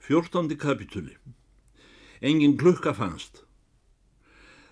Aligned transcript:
Fjórtándi 0.00 0.56
kapitúli. 0.56 1.16
Engin 2.20 2.56
klukka 2.56 2.94
fannst. 2.96 3.44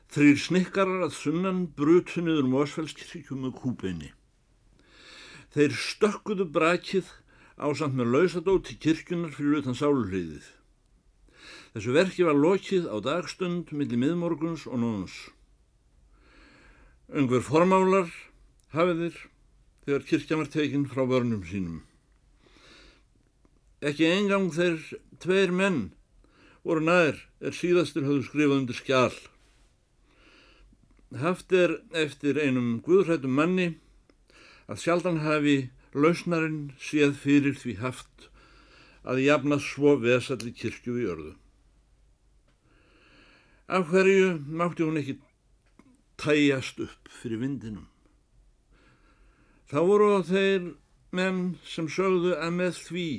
Þrýr 0.08 0.38
snikkarar 0.40 1.03
að 1.04 1.16
sunnan 1.19 1.66
brutu 1.77 2.22
niður 2.24 2.48
Mósfellskirkjum 2.48 3.43
með 3.45 3.53
kúbeinni. 3.61 4.12
Þeir 5.53 5.75
stökkuðu 5.77 6.46
brakið 6.53 7.11
á 7.61 7.69
samt 7.77 7.99
með 7.99 8.14
lausadóti 8.14 8.79
kirkjunar 8.80 9.35
fyrir 9.37 9.61
utan 9.61 9.77
sáluhliðið. 9.77 10.46
Þessu 11.76 11.92
verki 11.96 12.24
var 12.24 12.40
lokið 12.40 12.88
á 12.88 12.96
dagstund 13.04 13.74
millir 13.76 14.00
miðmorguns 14.00 14.64
og 14.64 14.80
nóðans. 14.80 15.18
Ungver 17.12 17.45
formálar 17.45 18.08
hafiðir 18.72 19.16
þegar 19.84 20.08
kirkja 20.08 20.40
var 20.40 20.48
tekinn 20.52 20.88
frá 20.88 21.04
vörnum 21.04 21.45
sínum. 21.45 21.84
Ekki 23.79 24.08
engang 24.10 24.48
þeir 24.50 24.79
tveir 25.22 25.52
menn 25.54 25.91
voru 26.66 26.82
nær 26.82 27.20
er 27.38 27.55
síðastur 27.55 28.06
höfðu 28.09 28.24
skrifað 28.27 28.56
undir 28.56 28.78
skjál. 28.78 29.19
Haft 31.23 31.55
er 31.55 31.78
eftir 31.95 32.41
einum 32.42 32.80
guðrættum 32.84 33.38
manni 33.38 33.69
að 34.69 34.83
sjaldan 34.83 35.22
hafi 35.22 35.70
lausnarinn 35.95 36.74
séð 36.83 37.14
fyrir 37.22 37.55
því 37.56 37.78
haft 37.78 38.28
að 39.09 39.22
jafna 39.24 39.60
svo 39.62 39.95
vesalli 40.02 40.52
kirkju 40.52 40.98
í 40.98 41.06
örðu. 41.14 41.33
Af 43.70 43.88
hverju 43.92 44.34
mátti 44.58 44.84
hún 44.84 44.98
ekki 44.98 45.19
tæjast 46.19 46.83
upp 46.83 47.08
fyrir 47.22 47.41
vindinum? 47.45 47.86
Þá 49.70 49.80
voru 49.86 50.14
þeir 50.24 50.72
menn 51.14 51.58
sem 51.64 51.88
sögðu 51.88 52.34
að 52.36 52.56
með 52.58 52.78
því 52.88 53.10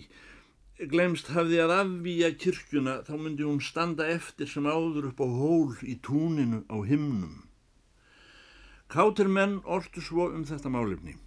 glemst 0.88 1.34
hafði 1.36 1.60
að 1.60 1.74
afvíja 1.76 2.30
kirkjuna 2.40 3.00
þá 3.04 3.14
myndi 3.20 3.44
hún 3.44 3.60
standa 3.60 4.08
eftir 4.08 4.48
sem 4.48 4.68
áður 4.70 5.10
upp 5.10 5.20
á 5.20 5.28
hól 5.28 5.74
í 5.84 5.98
túninu 6.00 6.64
á 6.72 6.78
himnum. 6.88 7.50
Kátir 8.88 9.28
menn 9.28 9.60
ortu 9.66 10.02
svo 10.02 10.30
um 10.32 10.46
þetta 10.48 10.72
málefni. 10.72 11.18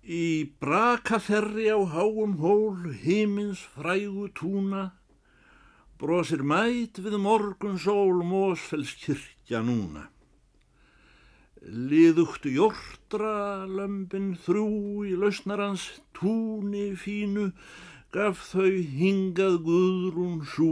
Í 0.00 0.48
brakaferri 0.58 1.68
á 1.68 1.78
háum 1.92 2.38
hól 2.40 2.96
himins 3.04 3.60
frægu 3.76 4.30
túna 4.32 4.88
brosir 6.00 6.40
mæt 6.40 6.96
við 7.04 7.18
morgun 7.20 7.76
sól 7.78 8.24
Mósfells 8.24 8.94
kirkja 9.02 9.60
núna. 9.60 10.08
Liðugt 11.60 12.46
jórtra 12.48 13.66
lömpin 13.68 14.30
þrjú 14.40 15.02
í 15.04 15.10
lausnarans 15.12 15.82
túni 16.16 16.94
fínu 16.96 17.50
gaf 18.14 18.40
þau 18.48 18.78
hingað 18.96 19.58
guðrún 19.66 20.38
sú 20.48 20.70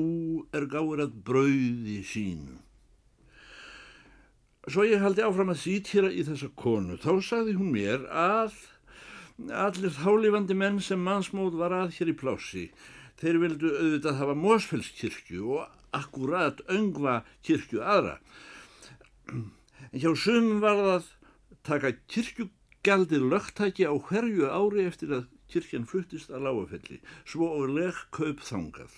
er 0.56 0.64
gáir 0.72 1.02
að 1.04 1.18
brauði 1.28 1.98
sínu. 2.08 2.56
Svo 4.68 4.86
ég 4.88 5.04
haldi 5.04 5.26
áfram 5.26 5.52
að 5.52 5.60
sítjera 5.60 6.08
í 6.08 6.24
þessa 6.24 6.48
konu, 6.56 6.96
þá 6.96 7.20
sagði 7.20 7.58
hún 7.60 7.70
mér 7.76 8.08
að 8.08 8.56
allir 9.52 9.92
þálifandi 9.92 10.56
menn 10.56 10.80
sem 10.80 11.04
mannsmóð 11.04 11.60
var 11.60 11.76
að 11.82 11.92
hér 11.98 12.14
í 12.14 12.16
plási, 12.16 12.64
þeir 13.20 13.42
vildu 13.44 13.76
auðvitað 13.76 14.20
hafa 14.24 14.40
Mósfellskirkju 14.40 15.52
og 15.60 15.94
akkurat 16.00 16.64
öngva 16.72 17.20
kirkju 17.44 17.84
aðra 17.84 18.18
en 19.92 20.02
hjá 20.02 20.12
sum 20.16 20.58
var 20.64 20.80
það 20.84 21.10
taka 21.68 21.92
kirkjugjaldið 22.12 23.26
lögtæki 23.32 23.88
á 23.88 23.94
hverju 23.96 24.48
ári 24.48 24.86
eftir 24.88 25.14
að 25.16 25.26
kirkjan 25.48 25.88
fluttist 25.88 26.30
að 26.30 26.44
lágafelli, 26.46 27.00
svo 27.24 27.48
og 27.56 27.72
legg 27.72 28.00
kaup 28.12 28.42
þangað. 28.44 28.92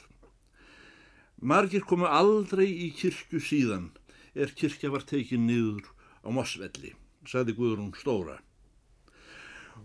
Margir 1.41 1.84
komu 1.88 2.08
aldrei 2.11 2.66
í 2.68 2.91
kirkju 2.92 3.41
síðan 3.41 3.91
er 4.34 4.52
kirkja 4.56 4.91
var 4.92 5.06
tekið 5.08 5.40
niður 5.46 5.86
á 6.27 6.28
Mossvelli, 6.34 6.92
saði 7.27 7.55
Guðrún 7.57 7.95
Stóra. 7.96 8.36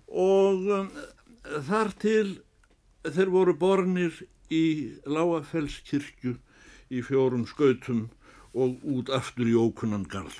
Og 0.09 0.65
um, 0.79 0.89
þar 1.69 1.93
til 2.01 2.27
þeir 3.05 3.31
voru 3.33 3.55
bornir 3.57 4.17
í 4.51 4.65
lágafellskirkju 5.05 6.35
í 6.91 7.01
fjórum 7.05 7.45
skautum 7.49 8.07
og 8.53 8.83
út 8.97 9.09
aftur 9.13 9.49
í 9.49 9.55
ókunnan 9.55 10.05
garð. 10.09 10.37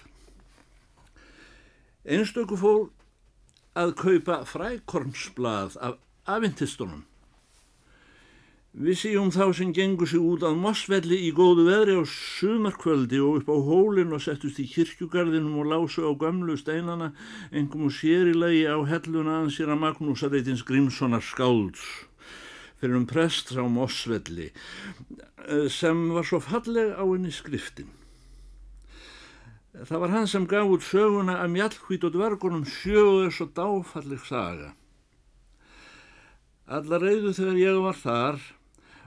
Einstöku 2.05 2.53
fór 2.61 2.83
að 3.73 3.95
kaupa 3.97 4.43
frækornsblað 4.45 5.77
af 5.81 5.95
afintistunum. 6.29 7.01
Við 8.75 8.97
síum 8.99 9.31
þá 9.31 9.45
sem 9.55 9.71
gengur 9.73 10.09
sig 10.11 10.19
út 10.19 10.43
að 10.43 10.59
Mossvelli 10.59 11.17
í 11.25 11.31
góðu 11.33 11.65
veðri 11.69 11.95
á 11.95 12.03
sumarkvöldi 12.11 13.21
og 13.23 13.39
upp 13.39 13.49
á 13.49 13.57
hólinn 13.57 14.13
og 14.13 14.21
settust 14.21 14.59
í 14.61 14.67
kirkjugarðinum 14.67 15.57
og 15.63 15.69
lásu 15.71 16.05
á 16.05 16.11
gamlu 16.13 16.59
steinana 16.59 17.13
engum 17.55 17.87
og 17.87 17.95
sérilegi 17.95 18.67
á 18.67 18.77
helluna 18.85 19.39
ansýra 19.41 19.79
Magnúsareitins 19.79 20.65
Grímssonar 20.67 21.23
skálds 21.23 21.81
fyrir 22.77 22.99
um 22.99 23.09
prest 23.09 23.55
á 23.55 23.63
Mossvelli 23.63 24.51
sem 25.71 26.09
var 26.13 26.27
svo 26.27 26.43
falleg 26.43 26.93
á 26.99 27.03
henni 27.07 27.31
skriftin. 27.31 27.89
Það 29.75 29.99
var 29.99 30.13
hann 30.13 30.27
sem 30.31 30.45
gaf 30.47 30.69
út 30.71 30.85
söguna 30.87 31.39
að 31.43 31.51
mjallhvít 31.51 32.05
og 32.07 32.13
dvergunum 32.15 32.63
sjöu 32.63 33.25
þess 33.25 33.41
og 33.43 33.49
dáfalleg 33.57 34.21
saga. 34.23 34.69
Alla 36.65 36.99
reyðu 37.01 37.33
þegar 37.35 37.59
ég 37.59 37.81
var 37.83 37.99
þar 37.99 38.39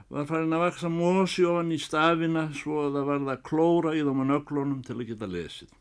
var 0.09 0.29
farin 0.29 0.53
að 0.53 0.63
vaksa 0.63 0.89
mósi 0.89 1.43
ofan 1.45 1.73
í 1.73 1.79
stafina 1.81 2.47
svo 2.57 2.85
að 2.85 2.95
það 2.97 3.09
var 3.09 3.25
það 3.27 3.43
klóra 3.49 3.97
í 3.97 4.05
þóm 4.05 4.23
að 4.23 4.31
nöglunum 4.31 4.79
til 4.85 4.95
að 4.97 5.09
geta 5.09 5.29
lesið. 5.29 5.73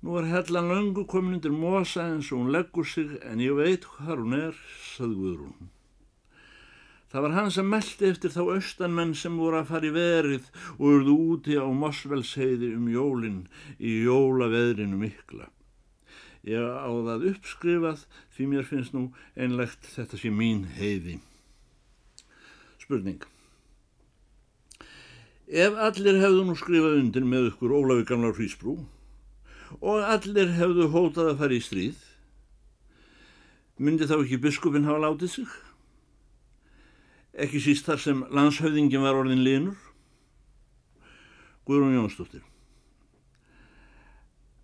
Nú 0.00 0.16
er 0.16 0.30
hellan 0.30 0.70
löngu 0.72 1.04
komin 1.08 1.36
undir 1.36 1.52
mósa 1.52 2.06
eins 2.06 2.30
og 2.32 2.40
hún 2.40 2.54
leggur 2.54 2.88
sig 2.88 3.18
en 3.28 3.42
ég 3.44 3.58
veit 3.58 3.84
hvað 3.84 4.22
hún 4.22 4.38
er, 4.38 4.64
sagði 4.94 5.34
hún. 5.42 5.68
Það 7.10 7.24
var 7.24 7.32
hann 7.34 7.48
sem 7.50 7.66
meldi 7.66 8.06
eftir 8.06 8.30
þá 8.30 8.42
austanmenn 8.54 9.16
sem 9.18 9.38
voru 9.40 9.58
að 9.58 9.70
fara 9.72 9.88
í 9.88 9.94
verið 9.94 10.44
og 10.76 10.84
urðu 10.92 11.14
úti 11.32 11.56
á 11.58 11.66
Mosvelsheiði 11.66 12.68
um 12.76 12.84
jólinn 12.92 13.40
í 13.82 13.96
jólaveðrinu 14.04 14.98
mikla. 15.00 15.48
Ég 16.46 16.62
á 16.62 16.86
það 16.86 17.26
uppskrifað 17.32 18.04
því 18.36 18.46
mér 18.52 18.68
finnst 18.68 18.94
nú 18.94 19.08
einlegt 19.34 19.90
þetta 19.90 20.20
sé 20.20 20.30
mín 20.30 20.62
heiði. 20.76 21.18
Spurning. 22.78 23.26
Ef 25.50 25.80
allir 25.82 26.20
hefðu 26.22 26.44
nú 26.46 26.54
skrifað 26.54 27.00
undir 27.00 27.26
með 27.26 27.48
ykkur 27.50 27.74
Ólafi 27.74 28.06
gamla 28.06 28.30
hrísbrú 28.36 28.76
og 29.80 30.06
allir 30.06 30.54
hefðu 30.54 30.86
hótað 30.94 31.32
að 31.32 31.42
fara 31.42 31.58
í 31.58 31.60
stríð, 31.62 31.98
myndi 33.82 34.06
þá 34.06 34.20
ekki 34.20 34.38
biskupin 34.46 34.86
hafa 34.86 35.02
látið 35.08 35.34
sig? 35.34 35.58
Ekki 37.34 37.60
síst 37.62 37.86
þar 37.86 38.02
sem 38.02 38.22
landshöfðingin 38.30 39.04
var 39.04 39.18
orðin 39.18 39.44
linur. 39.44 39.78
Guðrún 41.68 41.94
Jónsdóttir. 41.94 42.42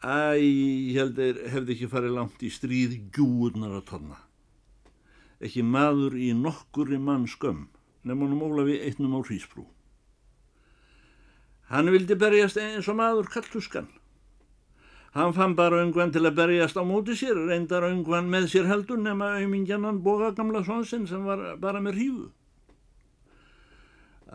Æ, 0.02 0.38
ég 0.38 0.96
held 0.98 1.18
að 1.18 1.42
hefði 1.50 1.76
ekki 1.76 1.90
farið 1.90 2.16
langt 2.16 2.42
í 2.46 2.50
stríð 2.52 2.98
gjúurnar 3.14 3.78
að 3.78 3.86
tonna 3.90 4.22
ekki 5.42 5.62
maður 5.66 6.16
í 6.16 6.30
nokkurri 6.36 6.98
mann 7.00 7.26
skömm 7.28 7.66
nefnum 8.06 8.42
Ólafi 8.46 8.78
eittnum 8.86 9.16
á 9.18 9.20
hrísbrú. 9.20 9.66
Hann 11.68 11.90
vildi 11.90 12.14
berjast 12.16 12.60
eins 12.62 12.88
og 12.88 12.96
maður 13.00 13.28
kalluskan 13.34 13.88
Hann 15.16 15.32
fann 15.32 15.56
bara 15.56 15.80
öngvan 15.80 16.12
til 16.12 16.26
að 16.28 16.36
berjast 16.36 16.76
á 16.76 16.84
móti 16.84 17.14
sér, 17.16 17.38
reyndar 17.48 17.86
öngvan 17.88 18.28
með 18.28 18.50
sér 18.52 18.66
heldur 18.68 19.00
nema 19.00 19.30
auðmingjannan 19.38 20.02
boga 20.04 20.34
gamla 20.36 20.60
svonsinn 20.64 21.06
sem 21.08 21.24
var 21.24 21.56
bara 21.56 21.80
með 21.80 21.96
hrífu. 21.96 22.26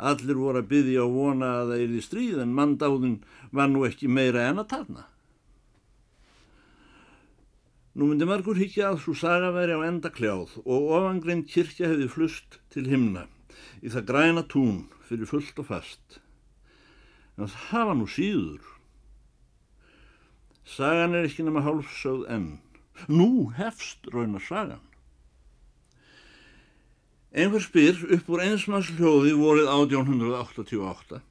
Allir 0.02 0.40
voru 0.40 0.62
að 0.62 0.70
byggja 0.72 1.06
og 1.06 1.14
vona 1.14 1.50
að 1.60 1.72
það 1.72 1.84
er 1.84 1.94
í 1.94 2.04
stríð 2.06 2.40
en 2.42 2.56
mandáðun 2.58 3.18
var 3.54 3.70
nú 3.70 3.84
ekki 3.86 4.10
meira 4.10 4.48
en 4.50 4.64
að 4.64 4.72
talna. 4.74 5.06
Nú 7.94 8.08
myndi 8.08 8.26
margur 8.26 8.58
higgja 8.58 8.90
að 8.90 9.02
svo 9.04 9.14
saga 9.20 9.52
væri 9.54 9.76
á 9.78 9.86
enda 9.86 10.10
kljáð 10.16 10.58
og 10.64 10.90
ofangrein 10.98 11.44
kirkja 11.46 11.92
hefði 11.92 12.08
flust 12.10 12.60
til 12.74 12.86
himna 12.88 13.28
í 13.84 13.92
það 13.92 14.08
græna 14.10 14.44
tún 14.48 14.86
fyrir 15.06 15.30
fullt 15.30 15.60
og 15.62 15.68
fast. 15.70 16.22
En 17.38 17.52
það 17.52 17.90
var 17.90 17.98
nú 18.00 18.08
síður. 18.10 18.64
Sagan 20.66 21.18
er 21.18 21.28
ekki 21.28 21.44
nema 21.46 21.66
hálfsögð 21.66 22.30
enn. 22.32 22.48
Nú 23.12 23.52
hefst 23.58 24.08
raunar 24.14 24.44
sagan. 24.46 24.82
Einhver 27.32 27.64
spyr 27.64 27.96
upp 28.12 28.28
úr 28.28 28.42
einsmanns 28.44 28.90
hljóði 28.92 29.32
vorið 29.40 29.70
1888. 29.72 31.22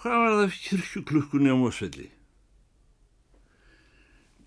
Hvað 0.00 0.22
var 0.22 0.36
það 0.38 0.56
kirkjuklukkunni 0.64 1.52
á 1.52 1.56
Mósvelli? 1.60 2.06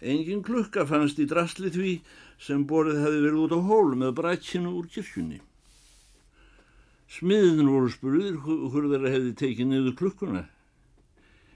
Engin 0.02 0.42
klukka 0.44 0.88
fannst 0.90 1.22
í 1.22 1.30
drasli 1.30 1.70
því 1.70 1.94
sem 2.42 2.66
borið 2.66 3.04
hefði 3.06 3.22
verið 3.28 3.44
út 3.46 3.54
á 3.54 3.60
hól 3.70 3.94
með 3.94 4.16
brætsinu 4.18 4.74
úr 4.74 4.90
kirkjunni. 4.90 5.38
Smiðin 7.14 7.70
voru 7.70 7.94
spurðir 7.94 8.42
hver 8.42 8.90
þeirra 8.90 9.14
hefði 9.14 9.38
tekið 9.38 9.70
niður 9.70 9.98
klukkuna. 10.02 10.48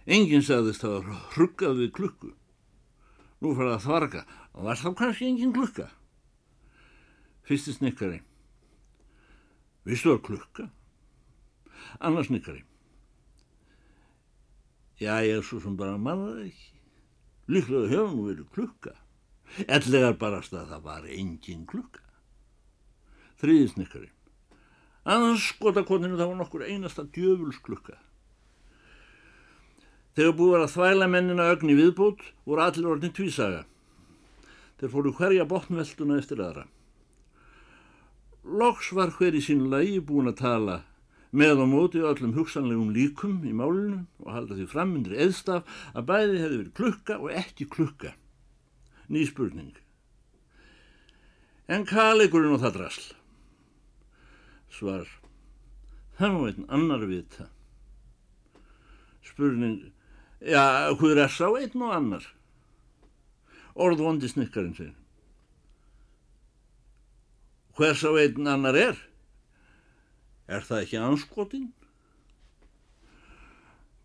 Engin 0.06 0.46
sagðist 0.46 0.86
að 0.86 1.10
hruggað 1.34 1.82
við 1.82 1.96
klukku. 1.98 2.36
Nú 3.42 3.58
fyrir 3.58 3.74
að 3.74 3.88
þvarga, 3.90 4.28
og 4.54 4.70
var 4.70 4.78
þá 4.86 4.92
kannski 5.02 5.32
engin 5.32 5.58
klukka? 5.58 5.90
Fyrsti 7.48 7.74
snikkari. 7.78 8.18
Vistu 9.88 10.12
það 10.12 10.24
klukka? 10.28 10.66
Annars 12.04 12.28
snikkari. 12.28 12.66
Já, 15.00 15.22
ég 15.24 15.38
er 15.38 15.46
svo 15.46 15.62
sem 15.64 15.78
bara 15.80 15.96
mannaði 16.02 16.50
ekki. 16.50 16.74
Líklega 17.48 17.92
hefur 17.94 18.12
nú 18.18 18.28
verið 18.28 18.52
klukka. 18.52 18.94
Ellegar 19.64 20.18
barast 20.20 20.52
að 20.58 20.74
það 20.74 20.84
var 20.90 21.08
engin 21.08 21.64
klukka. 21.70 22.04
Þriði 23.40 23.72
snikkari. 23.76 24.12
Annars 25.08 25.48
skotakotinu 25.54 26.18
það 26.20 26.34
var 26.34 26.40
nokkur 26.42 26.68
einasta 26.68 27.08
djöfulsklukka. 27.16 27.96
Þegar 30.18 30.34
búið 30.36 30.56
var 30.58 30.66
að 30.66 30.74
þvæla 30.74 31.08
mennina 31.14 31.52
ögn 31.54 31.72
í 31.72 31.78
viðbót 31.78 32.26
voru 32.44 32.66
allir 32.66 32.92
orðin 32.92 33.14
tvísaga. 33.16 33.64
Þeir 34.82 34.92
fóru 34.92 35.14
hverja 35.16 35.46
botnveltuna 35.48 36.18
eftir 36.20 36.42
aðra. 36.44 36.66
Loks 38.48 38.94
var 38.96 39.12
hver 39.18 39.36
í 39.36 39.42
sín 39.44 39.66
lagi 39.72 39.98
búin 40.00 40.32
að 40.32 40.40
tala 40.40 40.78
með 41.36 41.64
og 41.66 41.68
móti 41.68 42.00
öllum 42.00 42.36
hugsanlegum 42.38 42.94
líkum 42.96 43.42
í 43.44 43.52
málinu 43.52 44.06
og 44.24 44.30
halda 44.32 44.56
því 44.56 44.68
frammyndir 44.72 45.18
eðstaf 45.26 45.68
að 45.92 46.08
bæði 46.08 46.40
hefði 46.40 46.60
verið 46.62 46.74
klukka 46.80 47.18
og 47.20 47.34
ekki 47.36 47.68
klukka. 47.68 48.14
Ný 49.12 49.26
spurning. 49.28 49.76
En 51.68 51.84
hvað 51.88 52.22
leikurinn 52.22 52.56
á 52.56 52.64
það 52.64 52.78
drasl? 52.78 53.10
Svar. 54.72 55.08
Það 56.18 56.34
má 56.34 56.48
einn 56.48 56.70
annar 56.72 57.04
vita. 57.10 57.50
Spurning. 59.28 59.92
Já, 60.40 60.96
hvað 60.96 61.24
er 61.26 61.34
sá 61.34 61.48
einn 61.52 61.84
og 61.84 61.92
annar? 61.92 62.30
Orð 63.76 64.02
vondi 64.08 64.32
snikkarinn 64.32 64.78
segir. 64.78 64.96
Hver 67.78 67.94
sá 67.94 68.10
einn 68.18 68.48
annar 68.50 68.74
er? 68.74 68.96
Er 70.50 70.64
það 70.66 70.84
ekki 70.86 70.98
anskotin? 70.98 71.68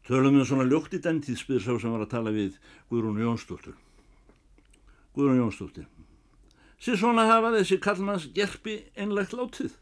Tölum 0.05 0.37
við 0.37 0.49
svona 0.51 0.67
ljótt 0.69 0.93
í 0.93 1.01
den 1.01 1.23
tíð 1.25 1.39
spyr 1.41 1.63
sá 1.63 1.71
sem 1.81 1.95
var 1.95 2.05
að 2.05 2.11
tala 2.13 2.35
við 2.35 2.59
Guðrún 2.91 3.23
Jónsdóttur. 3.23 3.79
Guðrún 5.17 5.41
Jónsdóttir. 5.41 5.87
Sér 6.83 6.99
svona 6.99 7.25
hafa 7.31 7.55
þessi 7.55 7.79
kallmanns 7.81 8.27
gerpi 8.35 8.81
einlegt 8.99 9.33
látið 9.39 9.79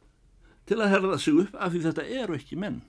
til 0.69 0.79
að 0.79 0.93
herða 0.93 1.19
sig 1.19 1.43
upp 1.43 1.57
af 1.59 1.73
því 1.73 1.85
þetta 1.89 2.09
eru 2.23 2.37
ekki 2.39 2.59
menn. 2.61 2.83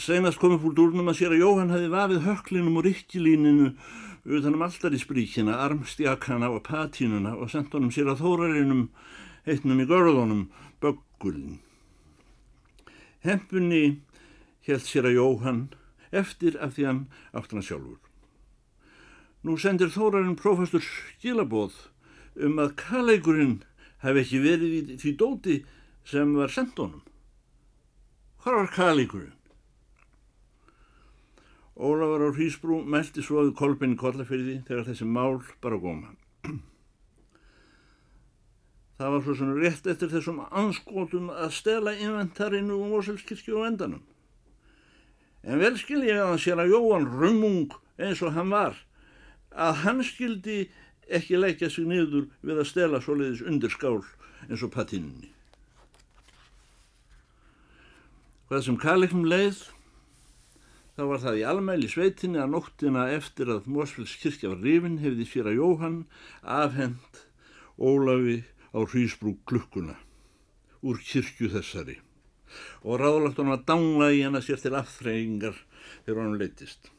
Seinast 0.00 0.40
komið 0.40 0.62
fúr 0.62 0.76
dúrnum 0.78 1.10
að 1.10 1.18
sér 1.18 1.34
að 1.34 1.42
Jóhann 1.42 1.74
hafi 1.74 1.90
vafið 1.92 2.22
höklinum 2.24 2.78
og 2.80 2.86
rikkilíninu 2.86 3.72
utanum 4.24 4.62
alltarísbríkina, 4.62 5.56
armstjakana 5.64 6.50
og 6.50 6.64
patínuna 6.68 7.34
og 7.36 7.50
sendt 7.52 7.72
honum 7.74 7.92
sér 7.94 8.12
að 8.12 8.22
þórarinum 8.24 8.84
heitnum 9.46 9.80
í 9.80 9.88
görðunum 9.88 10.44
böggulin. 10.82 11.58
Hempunni 13.24 14.00
held 14.66 14.84
sér 14.84 15.08
að 15.08 15.16
Jóhann 15.18 15.64
eftir 16.12 16.56
af 16.60 16.76
því 16.76 16.86
hann 16.88 17.02
átt 17.36 17.52
hann 17.54 17.64
sjálfur. 17.64 17.98
Nú 19.44 19.56
sendir 19.56 19.92
þórarinn 19.92 20.36
prófastur 20.36 20.84
skilabóð 20.84 21.76
um 22.44 22.60
að 22.60 22.76
kalleikurinn 22.80 23.60
hef 24.04 24.20
ekki 24.20 24.40
verið 24.44 24.96
því 25.00 25.12
dóti 25.16 25.60
sem 26.04 26.34
var 26.36 26.52
sendt 26.52 26.78
honum. 26.80 27.04
Hvar 28.40 28.60
var 28.60 28.72
kalleikurinn? 28.76 29.39
Ólafur 31.80 32.28
á 32.28 32.30
Hrísbrú 32.36 32.82
meldi 32.84 33.22
svo 33.24 33.40
að 33.40 33.54
kolbinn 33.56 33.96
kollafyrði 33.96 34.58
þegar 34.68 34.90
þessi 34.90 35.06
mál 35.08 35.40
bara 35.64 35.78
góma. 35.80 36.12
Það 39.00 39.14
var 39.14 39.22
svo 39.24 39.34
svona 39.38 39.56
rétt 39.56 39.86
eftir 39.88 40.10
þessum 40.12 40.42
anskotum 40.44 41.30
að 41.32 41.54
stela 41.56 41.94
inventarinu 41.96 42.76
um 42.84 42.92
Óselskirkju 42.98 43.56
og 43.56 43.70
endanum. 43.70 44.02
En 45.40 45.56
vel 45.62 45.72
skil 45.80 46.02
ég 46.04 46.20
að 46.20 46.34
hann 46.34 46.42
sér 46.42 46.60
að 46.60 46.74
Jóhann 46.74 47.08
Römmung 47.08 47.72
eins 47.96 48.20
og 48.20 48.34
hann 48.36 48.52
var, 48.52 48.76
að 49.56 49.80
hann 49.86 50.04
skildi 50.04 50.66
ekki 51.08 51.40
leikja 51.40 51.70
sig 51.72 51.88
niður 51.88 52.28
við 52.44 52.60
að 52.60 52.68
stela 52.68 53.00
svoleiðis 53.00 53.40
undir 53.48 53.72
skál 53.72 54.02
eins 54.50 54.60
og 54.60 54.74
patinni. 54.74 55.32
Hvað 58.50 58.66
sem 58.66 58.76
Kalliknum 58.82 59.24
leið, 59.30 59.62
þá 61.00 61.06
var 61.08 61.20
það 61.22 61.38
í 61.38 61.44
almæli 61.48 61.88
sveitinni 61.88 62.40
að 62.42 62.50
nóttina 62.52 63.06
eftir 63.14 63.48
að 63.48 63.68
Mósfells 63.72 64.12
kirkja 64.20 64.50
var 64.52 64.58
rifin 64.60 64.98
hefði 65.00 65.26
að 65.40 65.54
Jóhann 65.56 65.98
afhend 66.44 67.20
Ólafi 67.80 68.42
á 68.76 68.84
Hrísbrú 68.84 69.38
klukkuna 69.48 69.94
úr 70.84 71.00
kirkju 71.00 71.48
þessari 71.54 71.96
og 72.84 73.00
ráðlagt 73.00 73.40
hann 73.40 73.52
að 73.54 73.64
dangla 73.70 74.10
í 74.12 74.20
hana 74.26 74.42
sér 74.44 74.60
til 74.60 74.74
afþreyingar 74.76 75.56
þegar 76.04 76.20
hann 76.20 76.36
leittist. 76.36 76.90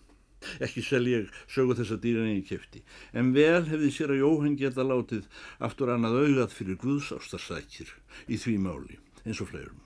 Ekki 0.58 0.82
sel 0.82 1.04
ég 1.06 1.28
sögu 1.46 1.76
þessa 1.78 2.00
dýran 2.02 2.32
ég 2.32 2.48
kefti, 2.50 2.82
en 3.14 3.30
vel 3.36 3.68
hefði 3.68 3.92
sér 3.94 4.16
að 4.16 4.24
Jóhann 4.24 4.56
geta 4.58 4.82
látið 4.82 5.28
aftur 5.62 5.92
annað 5.94 6.18
augað 6.24 6.56
fyrir 6.56 6.80
Guðsástarsækir 6.82 7.94
í 8.26 8.40
því 8.42 8.56
máli, 8.64 8.98
eins 9.28 9.44
og 9.44 9.52
fleirum. 9.52 9.78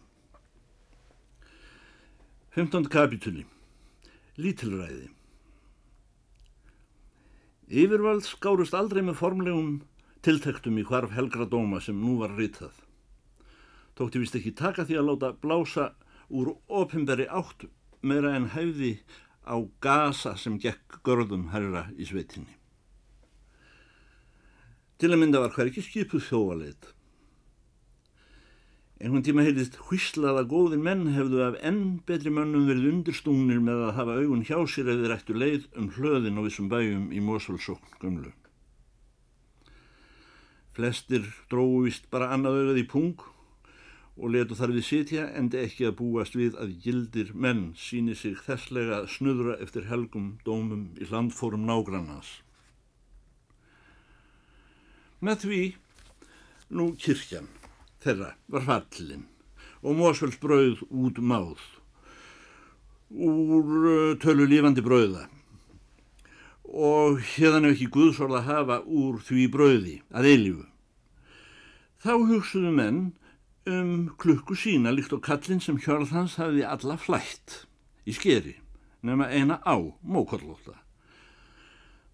15. 2.56 2.88
kapitúli 2.88 3.44
Lítilræði 4.36 5.06
Yfirvald 7.72 8.26
skárust 8.28 8.76
aldrei 8.76 9.00
með 9.08 9.16
formlegum 9.22 9.70
tiltektum 10.28 10.76
í 10.82 10.84
hvarf 10.90 11.14
helgra 11.16 11.48
dóma 11.48 11.80
sem 11.80 11.96
nú 11.96 12.18
var 12.20 12.34
ritað. 12.36 12.74
Tókti 13.96 14.20
vist 14.20 14.36
ekki 14.36 14.52
taka 14.60 14.84
því 14.84 14.98
að 15.00 15.08
láta 15.08 15.30
blása 15.40 15.86
úr 16.28 16.52
opimberi 16.68 17.30
átt 17.32 17.64
meira 18.04 18.34
en 18.36 18.50
hæfði 18.52 18.98
á 19.48 19.56
gasa 19.80 20.36
sem 20.36 20.60
gekk 20.60 21.00
görðum 21.08 21.48
herra 21.56 21.88
í 21.96 22.04
sveitinni. 22.10 22.60
Til 25.00 25.14
að 25.14 25.22
mynda 25.24 25.46
var 25.46 25.56
hver 25.56 25.72
ekki 25.72 25.86
skipuð 25.88 26.28
þjóvaleit. 26.28 26.92
Einhvern 28.96 29.25
tíma 29.28 29.44
heyrðist 29.44 29.74
hvíslað 29.90 30.38
að 30.40 30.52
góðin 30.54 30.84
menn 30.86 31.10
hefðu 31.12 31.42
af 31.44 31.56
enn 31.68 31.98
betri 32.08 32.32
mönnum 32.32 32.64
verið 32.70 32.94
undirstúnir 32.94 33.58
með 33.60 33.82
að 33.90 33.98
hafa 33.98 34.14
augun 34.22 34.46
hjá 34.48 34.56
sér 34.72 34.88
eða 34.94 35.10
rættu 35.12 35.36
leið 35.36 35.66
um 35.75 35.90
hlöðin 35.98 36.40
á 36.40 36.42
vissum 36.46 36.70
bæjum 36.72 37.10
í 37.12 37.20
Mosulsókn 37.20 37.98
gömlu. 38.00 38.32
Flestir 40.78 41.28
dróðu 41.52 41.82
vist 41.90 42.08
bara 42.12 42.30
annað 42.32 42.62
auðað 42.62 42.80
í 42.80 42.86
pung 42.94 43.25
og 44.16 44.32
letu 44.32 44.56
þar 44.56 44.75
við 44.78 44.88
sitja 44.88 45.28
endi 45.42 45.60
ekki 45.60 45.90
að 45.90 45.98
búast 46.00 46.40
við 46.40 46.56
að 46.56 46.72
gildir 46.88 47.36
menn 47.36 47.66
síni 47.75 48.16
sig 48.16 48.40
þesslega 48.48 49.02
snuðra 49.12 49.58
eftir 49.60 49.90
helgum 49.92 50.38
dómum 50.48 50.88
í 50.96 51.10
landfórum 51.12 51.68
nágrannans. 51.68 52.32
Með 55.20 55.44
því 55.44 55.62
nú 56.72 56.94
kirkjan 56.96 57.52
þeirra 58.05 58.35
var 58.53 58.67
fallin 58.69 59.25
og 59.85 59.97
Mósfells 60.00 60.38
brauð 60.41 60.85
út 60.89 61.21
máð 61.21 61.62
úr 63.09 64.15
tölu 64.21 64.47
lífandi 64.50 64.83
brauða 64.85 65.27
og 66.65 67.21
hérðan 67.35 67.69
ef 67.69 67.75
ekki 67.75 67.91
Guðsorð 67.93 68.39
að 68.39 68.47
hafa 68.50 68.77
úr 68.83 69.19
því 69.24 69.45
brauði 69.53 69.95
að 70.12 70.29
eilifu. 70.31 70.65
Þá 72.03 72.13
hugsuðu 72.29 72.71
menn 72.75 73.00
um 73.69 73.91
klukku 74.21 74.57
sína 74.59 74.93
líkt 74.93 75.13
og 75.15 75.24
kallin 75.25 75.62
sem 75.63 75.77
hjörð 75.81 76.12
hans 76.13 76.35
hafiði 76.41 76.65
alla 76.67 76.97
flætt 77.01 77.63
í 78.05 78.13
skeri 78.17 78.57
nema 79.05 79.29
eina 79.29 79.62
á 79.62 79.77
mókollóta. 80.01 80.85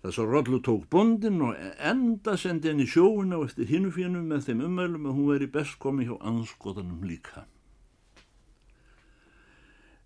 Þess 0.01 0.17
að 0.17 0.31
Rollu 0.34 0.60
tók 0.65 0.86
bondin 0.89 1.41
og 1.46 1.58
enda 1.77 2.34
sendi 2.39 2.72
henni 2.72 2.88
sjóuna 2.89 3.38
og 3.38 3.51
eftir 3.51 3.70
hinnufínu 3.70 4.24
með 4.25 4.48
þeim 4.48 4.63
umælum 4.65 5.10
að 5.10 5.17
hún 5.17 5.27
veri 5.29 5.50
best 5.53 5.77
komi 5.81 6.08
hjá 6.08 6.15
anskotanum 6.25 7.03
líka. 7.05 7.46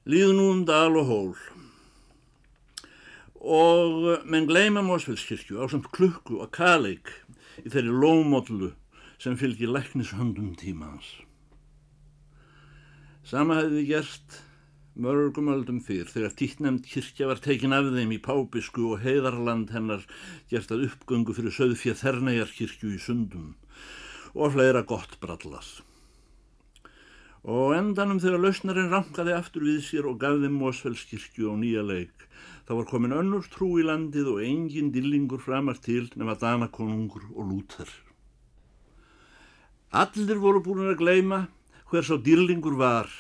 Líðu 0.06 0.34
nú 0.36 0.50
um 0.52 0.66
dal 0.68 1.00
og 1.00 1.08
hól 1.10 1.32
og 3.46 4.26
menn 4.28 4.48
gleima 4.50 4.84
Mósfellskirkju 4.84 5.62
á 5.64 5.66
samt 5.72 5.88
klukku 5.96 6.42
og 6.44 6.52
kaleik 6.54 7.14
í 7.64 7.72
þeirri 7.72 7.94
lómollu 7.94 8.74
sem 9.22 9.38
fylgir 9.40 9.72
læknishöndum 9.72 10.58
tímans. 10.60 11.08
Sama 13.24 13.62
hefði 13.62 13.86
gert 13.88 14.42
mörgum 14.96 15.50
öldum 15.52 15.82
fyrr 15.84 16.08
þegar 16.08 16.36
tíknemd 16.40 16.86
kirkja 16.88 17.28
var 17.28 17.42
tekin 17.44 17.76
af 17.76 17.90
þeim 17.92 18.14
í 18.16 18.20
Pábisku 18.24 18.86
og 18.94 19.02
heiðarland 19.04 19.74
hennar 19.76 20.06
gert 20.52 20.72
að 20.72 20.86
uppgöngu 20.88 21.36
fyrir 21.36 21.52
söðfjað 21.52 22.00
þernæjarkirkju 22.00 22.94
í 22.96 23.02
sundum 23.04 23.50
og 24.34 24.56
fleira 24.56 24.86
gott 24.88 25.18
brallað. 25.20 25.68
og 27.44 27.76
endanum 27.76 28.22
þegar 28.24 28.42
lausnarinn 28.42 28.90
rankaði 28.90 29.36
aftur 29.36 29.68
við 29.68 29.84
sér 29.90 30.08
og 30.10 30.18
gaf 30.24 30.40
þeim 30.42 30.56
Mósfellskirkju 30.62 31.52
á 31.52 31.56
nýja 31.60 31.84
leik 31.84 32.26
þá 32.66 32.72
var 32.80 32.88
komin 32.90 33.14
önnur 33.20 33.46
trú 33.52 33.76
í 33.78 33.84
landið 33.86 34.32
og 34.32 34.42
engin 34.48 34.90
dillingur 34.96 35.44
framar 35.44 35.78
til 35.78 36.08
nema 36.16 36.34
Danakonungur 36.40 37.28
og 37.36 37.52
Lúþar. 37.52 37.92
Allir 39.92 40.40
voru 40.42 40.64
búin 40.64 40.88
að 40.90 40.98
gleima 41.04 41.46
hver 41.92 42.08
sá 42.08 42.16
dýrlingur 42.18 42.80
var 42.80 43.12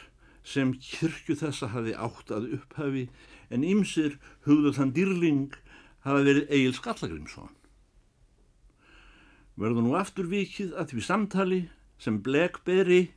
sem 0.45 0.73
kirkju 0.77 1.35
þessa 1.41 1.71
hafi 1.73 1.95
átt 1.97 2.31
að 2.33 2.51
upphafi 2.59 3.07
en 3.49 3.65
ymsir 3.65 4.19
hugðu 4.45 4.73
þann 4.77 4.93
dýrling 4.95 5.59
hafa 6.05 6.23
verið 6.25 6.51
Egil 6.53 6.75
Skallagrimsson. 6.77 7.53
Verðu 9.55 9.85
nú 9.85 9.95
aftur 9.97 10.27
vikið 10.29 10.75
að 10.75 10.91
því 10.91 11.05
samtali 11.05 11.61
sem 12.01 12.19
Blackberry 12.21 13.07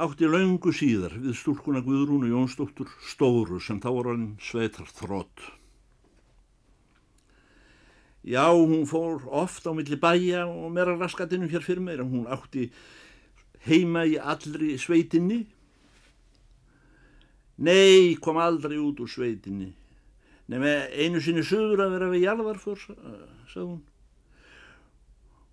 átti 0.00 0.28
laungu 0.28 0.72
síðar 0.74 1.16
við 1.22 1.38
stúlkuna 1.38 1.82
Guðrúnu 1.86 2.30
Jónsdóttur 2.30 2.90
Stóru 3.06 3.60
sem 3.62 3.80
þá 3.82 3.88
var 3.94 4.10
hann 4.12 4.28
sveitar 4.42 4.90
þrótt. 4.90 5.48
Já, 8.20 8.52
hún 8.52 8.84
fór 8.84 9.24
oft 9.32 9.64
á 9.64 9.72
milli 9.72 9.96
bæja 9.96 10.44
og 10.44 10.68
meira 10.74 10.92
raskatinu 10.98 11.48
hér 11.48 11.64
fyrir 11.64 11.80
meira. 11.80 12.04
Hún 12.04 12.28
átti 12.28 12.68
heima 13.64 14.04
í 14.04 14.18
allri 14.20 14.76
sveitinni. 14.76 15.46
Nei, 17.60 18.16
kom 18.16 18.40
aldrei 18.40 18.78
út 18.80 19.02
úr 19.04 19.10
sveitinni. 19.10 19.74
Nefn 20.50 20.66
einu 20.96 21.20
sinni 21.22 21.44
sögur 21.46 21.82
að 21.84 21.92
vera 21.94 22.08
við 22.10 22.24
jarðarför, 22.24 22.80
sagði 23.52 23.66
hún. 23.66 23.82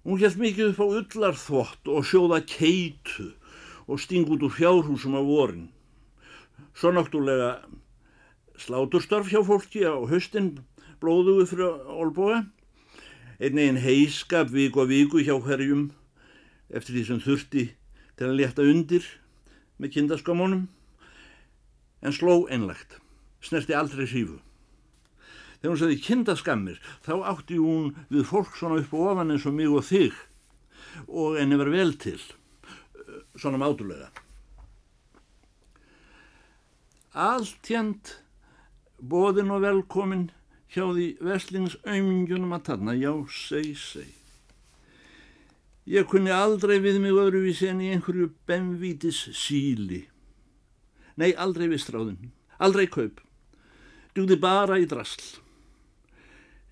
Hún 0.08 0.22
held 0.22 0.40
mikið 0.40 0.70
upp 0.72 0.80
á 0.80 0.88
ullarþvott 0.88 1.90
og 1.92 2.06
sjóða 2.08 2.40
keitu 2.48 3.34
og 3.92 4.00
sting 4.00 4.30
út 4.32 4.46
úr 4.48 4.54
fjárhúsum 4.56 5.20
á 5.20 5.22
vorin. 5.22 5.68
Svo 6.72 6.94
náttúrulega 6.96 7.60
sláturstörf 8.56 9.28
hjá 9.28 9.44
fólki 9.44 9.84
á 9.84 10.00
höstin 10.08 10.64
blóðuðu 11.04 11.50
fyrir 11.52 11.92
Olboga. 11.92 12.46
Einn 13.44 13.60
einn 13.60 13.84
heiskap 13.84 14.48
viku 14.56 14.86
að 14.86 14.96
viku 14.96 15.22
hjá 15.22 15.36
hverjum 15.36 15.90
eftir 16.72 16.96
því 16.96 17.04
sem 17.12 17.22
þurfti 17.28 17.68
til 18.16 18.32
að 18.32 18.40
leta 18.40 18.64
undir 18.64 19.06
með 19.78 19.98
kindaskamónum. 20.00 20.66
En 22.02 22.14
sló 22.14 22.44
einlegt, 22.52 23.00
snerti 23.42 23.74
aldrei 23.74 24.08
sífu. 24.10 24.40
Þegar 25.58 25.72
hún 25.72 25.80
sagði 25.82 26.02
kindaskammir 26.06 26.82
þá 27.06 27.14
átti 27.32 27.58
hún 27.58 27.94
við 28.14 28.28
fólk 28.30 28.54
svona 28.58 28.82
upp 28.84 28.94
og 28.94 29.14
ofan 29.14 29.34
eins 29.34 29.48
og 29.50 29.56
mig 29.58 29.72
og 29.72 29.86
þig 29.88 30.14
og 31.08 31.38
enni 31.42 31.58
var 31.58 31.72
vel 31.74 31.96
til 31.98 32.20
svona 33.38 33.60
mátulega. 33.62 34.12
Alltjönd 37.18 38.14
bóðin 39.02 39.54
og 39.54 39.64
velkomin 39.66 40.28
hjá 40.74 40.86
því 40.92 41.08
veslingsaumingjunum 41.24 42.54
að 42.58 42.66
tanna, 42.70 42.94
já, 42.98 43.14
seg, 43.32 43.74
seg. 43.78 44.14
Ég 45.88 46.08
kunni 46.12 46.34
aldrei 46.36 46.82
við 46.84 47.00
mig 47.00 47.16
öðruvísi 47.16 47.70
en 47.72 47.82
í 47.82 47.94
einhverju 47.96 48.34
benvítis 48.50 49.22
síli. 49.40 50.04
Nei, 51.18 51.34
aldrei 51.34 51.68
vistráðin, 51.72 52.32
aldrei 52.62 52.86
kaup. 52.94 53.22
Dugði 54.14 54.38
bara 54.42 54.78
í 54.78 54.86
drasl. 54.90 55.42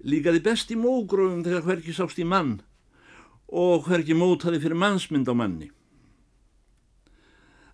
Líkaði 0.06 0.42
best 0.46 0.72
í 0.74 0.78
mógrófum 0.78 1.42
þegar 1.46 1.66
hverki 1.66 1.94
sást 1.98 2.20
í 2.22 2.26
mann 2.28 2.60
og 3.50 3.88
hverki 3.88 4.14
mótaði 4.18 4.62
fyrir 4.62 4.78
mannsmynd 4.78 5.30
á 5.30 5.34
manni. 5.38 5.72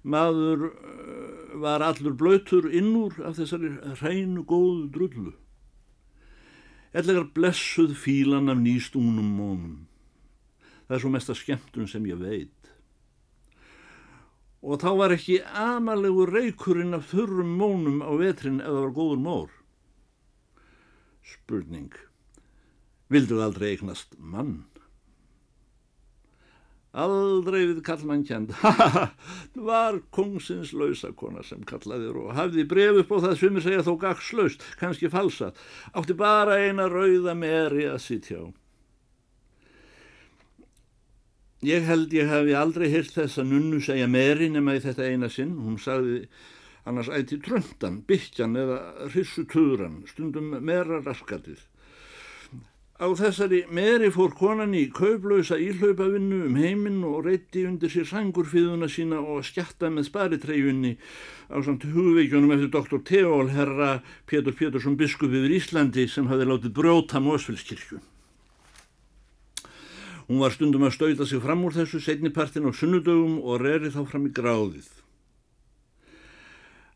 Maður 0.02 0.66
eh, 0.72 1.54
var 1.62 1.84
allur 1.86 2.16
blöytur 2.18 2.70
innúr 2.72 3.20
af 3.28 3.38
þessari 3.38 3.76
hreinu 4.00 4.46
góðu 4.48 4.88
drullu. 4.96 5.34
Ellegar 6.96 7.28
blessuð 7.36 7.94
fílan 8.00 8.52
af 8.52 8.60
nýstúnum 8.60 9.28
mónum. 9.38 9.76
Það 10.88 10.96
er 10.96 11.04
svo 11.04 11.12
mesta 11.14 11.36
skemmtun 11.38 11.88
sem 11.88 12.08
ég 12.10 12.20
veit. 12.20 12.61
Og 14.62 14.82
þá 14.82 14.90
var 14.98 15.16
ekki 15.16 15.40
amalegu 15.58 16.28
reykurinn 16.30 16.94
af 16.98 17.10
þurrum 17.14 17.56
mónum 17.58 18.02
á 18.06 18.12
vetrin 18.20 18.62
eða 18.62 18.86
var 18.86 18.96
góður 18.98 19.24
mór. 19.26 19.56
Spurning. 21.26 21.96
Vildu 23.12 23.42
aldrei 23.42 23.74
eignast 23.74 24.14
mann? 24.18 24.62
Aldrei 26.92 27.70
við 27.70 27.78
kallmann 27.88 28.26
kjent, 28.28 28.52
haha, 28.62 29.06
var 29.56 30.02
kongsins 30.12 30.74
lausakona 30.76 31.40
sem 31.48 31.64
kallaðir 31.64 32.18
og 32.20 32.34
hafði 32.36 32.66
bref 32.68 33.00
upp 33.06 33.14
á 33.16 33.18
það 33.28 33.36
sem 33.40 33.60
ég 33.60 33.64
segja 33.64 33.86
þó 33.88 33.94
gagslaust, 34.02 34.66
kannski 34.80 35.12
falsat, 35.12 35.60
átti 35.96 36.18
bara 36.20 36.60
eina 36.60 36.90
rauða 36.92 37.36
meri 37.40 37.88
að 37.88 38.02
sitja 38.04 38.44
á. 38.44 38.61
Ég 41.62 41.84
held 41.86 42.14
ég 42.18 42.26
hafi 42.26 42.56
aldrei 42.58 42.88
hýrt 42.90 43.14
þess 43.14 43.38
að 43.38 43.52
nunnu 43.52 43.80
segja 43.86 44.08
meri 44.10 44.48
nema 44.50 44.74
í 44.74 44.80
þetta 44.82 45.06
eina 45.06 45.28
sinn, 45.30 45.60
hún 45.62 45.76
sagði 45.78 46.24
annars 46.90 47.12
ætti 47.14 47.38
tröndan, 47.46 48.00
byggjan 48.10 48.58
eða 48.58 48.78
rissuturan, 49.14 50.00
stundum 50.10 50.56
mera 50.66 50.98
raskatið. 51.06 51.60
Á 53.02 53.10
þessari 53.18 53.64
meri 53.74 54.10
fór 54.14 54.34
konan 54.38 54.74
í 54.78 54.88
kauplausa 54.94 55.60
íhlaupavinnu 55.62 56.44
um 56.48 56.58
heiminn 56.58 57.00
og 57.06 57.28
reytti 57.30 57.68
undir 57.70 57.94
sér 57.94 58.10
sangurfiðuna 58.10 58.90
sína 58.90 59.22
og 59.22 59.46
skjatta 59.46 59.90
með 59.94 60.10
sparitreyjunni 60.10 60.96
á 61.50 61.58
samt 61.66 61.86
hugveikjunum 61.94 62.54
eftir 62.58 62.74
doktor 62.74 63.02
Teól 63.06 63.54
herra 63.54 64.00
Pétur 64.30 64.58
Pétursson 64.58 64.98
biskup 64.98 65.34
yfir 65.34 65.58
Íslandi 65.58 66.06
sem 66.10 66.30
hafi 66.30 66.50
látið 66.50 66.74
brjóta 66.78 67.22
Mósfellskirkju. 67.22 68.02
Hún 70.32 70.40
var 70.40 70.56
stundum 70.56 70.88
að 70.88 70.96
stauta 70.96 71.28
sig 71.28 71.42
fram 71.44 71.66
úr 71.68 71.76
þessu 71.76 72.00
setnipartin 72.00 72.64
á 72.64 72.72
sunnudögum 72.72 73.42
og 73.44 73.60
reri 73.60 73.92
þá 73.92 74.06
fram 74.08 74.30
í 74.30 74.32
gráðið. 74.32 74.88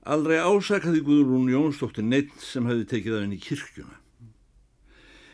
Aldrei 0.07 0.39
ásakaði 0.39 1.03
Guðrún 1.03 1.51
Jónsdóttir 1.51 2.07
neitt 2.07 2.31
sem 2.39 2.63
hafi 2.69 2.87
tekið 2.87 3.17
af 3.17 3.23
henni 3.25 3.41
kirkjuna 3.43 3.99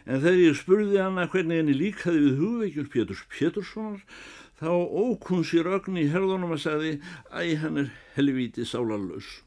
en 0.05 0.21
þegar 0.21 0.39
ég 0.41 0.57
spurði 0.57 0.97
hana 1.01 1.27
hvernig 1.29 1.61
henni 1.61 1.75
líkaði 1.77 2.21
við 2.25 2.39
hugveikjur 2.41 2.87
Péturs 2.93 3.21
Péturssonar 3.31 4.01
þá 4.61 4.71
ók 4.73 5.29
hún 5.29 5.45
sér 5.47 5.69
ögn 5.75 5.99
í 6.01 6.07
herðunum 6.11 6.55
að 6.55 6.63
sagði 6.65 6.91
æ, 7.29 7.57
hann 7.61 7.83
er 7.83 7.91
helvíti 8.15 8.65
sálarlaus. 8.67 9.41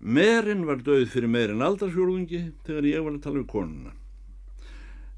Merin 0.00 0.64
var 0.66 0.80
döið 0.82 1.10
fyrir 1.12 1.30
merin 1.30 1.64
aldarsfjórðungi 1.64 2.42
þegar 2.66 2.88
ég 2.88 3.04
var 3.04 3.16
að 3.16 3.24
tala 3.26 3.40
við 3.42 3.48
konuna. 3.52 3.94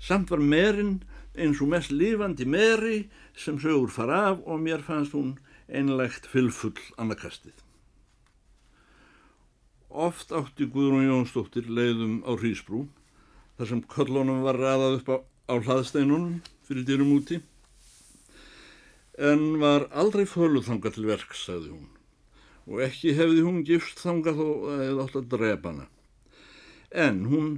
Samt 0.02 0.32
var 0.32 0.42
merin 0.42 0.96
eins 1.34 1.60
og 1.64 1.70
mest 1.72 1.92
lifandi 1.92 2.44
meri 2.44 3.08
sem 3.38 3.58
sögur 3.60 3.90
fara 3.90 4.20
af 4.30 4.42
og 4.44 4.60
mér 4.60 4.82
fannst 4.84 5.14
hún 5.16 5.36
einlegt 5.68 6.26
fylfull 6.28 6.80
annarkastið. 7.00 7.54
Oft 9.92 10.32
átti 10.32 10.68
Guðrún 10.72 11.08
Jónsdóttir 11.08 11.68
leiðum 11.68 12.20
á 12.24 12.32
Hrísbrú 12.32 12.86
þar 13.56 13.68
sem 13.68 13.82
köllunum 13.94 14.44
var 14.44 14.56
ræðað 14.60 14.98
upp 15.00 15.08
á, 15.12 15.16
á 15.52 15.54
hlaðsteinunum 15.60 16.40
fyrir 16.64 16.86
dyrum 16.88 17.12
úti. 17.16 17.40
En 19.20 19.60
var 19.60 19.88
aldrei 19.92 20.24
föluð 20.24 20.70
þanga 20.70 20.92
til 20.94 21.04
verk, 21.10 21.36
sagði 21.36 21.74
hún. 21.74 21.90
Og 22.68 22.80
ekki 22.86 23.12
hefði 23.18 23.44
hún 23.44 23.60
gifst 23.68 24.00
þanga 24.00 24.32
þó 24.38 24.46
eða 24.78 25.04
átt 25.04 25.18
að 25.20 25.28
drepa 25.34 25.72
hana. 25.72 25.86
En 26.92 27.24
hún 27.28 27.52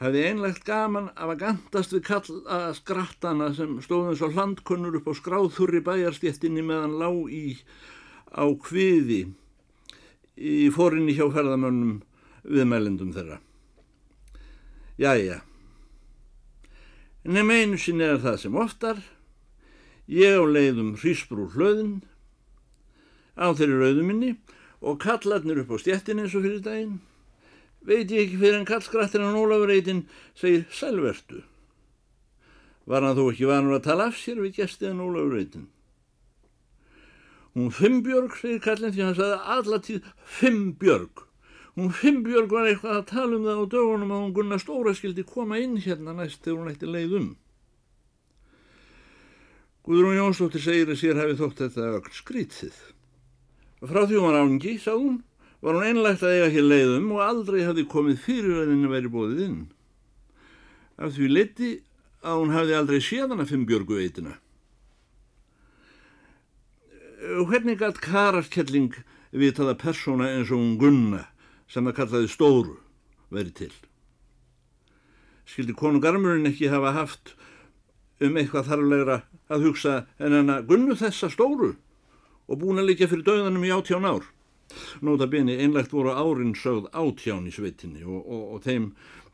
hefði 0.00 0.22
einlegt 0.30 0.64
gaman 0.64 1.10
af 1.12 1.34
að 1.34 1.42
gandast 1.42 1.92
við 1.92 2.06
kalla 2.06 2.60
skrattana 2.76 3.50
sem 3.56 3.76
stóðum 3.84 4.16
svo 4.16 4.30
hlandkunnur 4.32 4.96
upp 4.96 5.10
á 5.12 5.14
skráðþurri 5.18 5.82
bæjarstjettinni 5.84 6.64
meðan 6.64 6.96
lág 7.02 7.18
í 7.28 7.44
á 8.32 8.48
kviði 8.64 9.26
í 10.40 10.70
fórinni 10.72 11.12
hjá 11.18 11.26
ferðamönnum 11.34 11.98
viðmælendum 12.48 13.12
þeirra. 13.12 13.40
Jæja, 15.00 15.40
nema 17.24 17.60
einu 17.60 17.76
sinni 17.80 18.06
er 18.08 18.22
það 18.24 18.40
sem 18.40 18.56
oftar, 18.56 19.02
ég 20.08 20.40
á 20.40 20.44
leiðum 20.48 20.94
hrísbrú 21.00 21.50
hlöðin 21.52 22.00
á 23.36 23.52
þeirri 23.52 23.76
rauðuminni 23.84 24.32
og 24.80 25.00
kallarnir 25.04 25.60
upp 25.60 25.76
á 25.76 25.82
stjettin 25.84 26.24
eins 26.24 26.32
og 26.32 26.44
fyrir 26.46 26.64
daginn, 26.64 27.00
veit 27.86 28.10
ég 28.10 28.26
ekki 28.26 28.40
fyrir 28.40 28.58
en 28.60 28.68
kallskrattin 28.68 29.24
á 29.24 29.30
Ólafurreitin 29.32 30.04
segir 30.34 30.66
sælvertu. 30.74 31.42
Var 32.86 33.04
hann 33.06 33.16
þó 33.16 33.26
ekki 33.30 33.48
vanur 33.48 33.78
að 33.78 33.86
tala 33.88 34.08
af 34.10 34.18
sér 34.20 34.40
við 34.42 34.60
gestiðan 34.60 35.02
Ólafurreitin? 35.04 35.68
Hún 37.56 37.72
Fimmbjörg, 37.74 38.36
segir 38.38 38.62
kallin 38.62 38.94
því 38.94 39.04
hann 39.06 39.18
sagði 39.18 39.38
allatíð 39.56 40.10
Fimmbjörg. 40.38 41.24
Hún 41.78 41.92
Fimbjörg 41.94 42.52
var 42.52 42.68
eitthvað 42.68 42.98
að 42.98 43.08
tala 43.10 43.38
um 43.38 43.46
það 43.46 43.62
á 43.62 43.64
dögunum 43.74 44.12
að 44.14 44.22
hún 44.24 44.34
Gunnar 44.36 44.62
Stóra 44.62 44.94
skildi 44.94 45.24
koma 45.26 45.58
inn 45.58 45.78
hérna 45.80 46.14
næst 46.14 46.44
þegar 46.44 46.60
hún 46.60 46.72
ætti 46.74 46.90
leið 46.90 47.16
um. 47.20 47.30
Guðrún 49.86 50.18
Jónsdóttir 50.18 50.62
segir 50.62 50.92
að 50.92 51.00
sér 51.00 51.18
hafi 51.18 51.38
þótt 51.38 51.62
þetta 51.64 51.86
öll 51.96 52.14
skrítið. 52.14 52.80
Frá 53.80 54.02
því 54.04 54.18
hún 54.18 54.26
var 54.28 54.40
ángi, 54.42 54.74
sagði 54.78 55.06
hún, 55.06 55.20
var 55.60 55.76
hún 55.76 55.84
einlægt 55.84 56.24
að 56.24 56.36
eiga 56.36 56.50
hér 56.54 56.66
leiðum 56.66 57.10
og 57.16 57.22
aldrei 57.24 57.60
hafði 57.66 57.84
komið 57.90 58.22
fyrir 58.24 58.62
að 58.62 58.72
henni 58.72 58.90
væri 58.90 59.12
bóðið 59.12 59.42
inn. 59.46 59.58
Af 61.00 61.16
því 61.16 61.28
leti 61.32 61.72
að 62.24 62.38
hún 62.40 62.54
hafði 62.54 62.76
aldrei 62.76 63.00
séð 63.04 63.34
hana 63.34 63.48
fimm 63.48 63.66
björgu 63.68 63.98
veitina. 64.00 64.36
Hvernig 67.20 67.80
gætt 67.80 68.00
kararkelling 68.00 68.96
vitaða 69.36 69.76
persóna 69.78 70.30
eins 70.32 70.48
og 70.48 70.62
hún 70.62 70.78
Gunna 70.80 71.26
sem 71.70 71.84
það 71.84 71.98
kallaði 71.98 72.32
stóru 72.32 72.78
verið 73.28 73.54
til? 73.60 73.72
Skildi 75.44 75.76
konungarmurinn 75.76 76.48
ekki 76.48 76.70
hafa 76.72 76.94
haft 76.96 77.34
um 78.20 78.36
eitthvað 78.36 78.68
þarflegra 78.70 79.22
að 79.50 79.64
hugsa 79.68 79.94
en 80.20 80.36
hann 80.36 80.52
að 80.52 80.68
gunnu 80.72 80.96
þessa 80.96 81.28
stóru 81.32 81.74
og 82.50 82.60
búin 82.60 82.80
að 82.80 82.92
líka 82.92 83.08
fyrir 83.10 83.26
döðanum 83.26 83.64
í 83.66 83.72
átján 83.74 84.08
ár. 84.08 84.24
Nóta 85.04 85.26
beni 85.30 85.56
einlegt 85.58 85.92
voru 85.94 86.12
árin 86.14 86.54
sögð 86.58 86.90
átján 86.92 87.48
í 87.48 87.54
sveitinni 87.54 88.04
og, 88.04 88.20
og, 88.20 88.44
og 88.54 88.62
þeim 88.66 88.90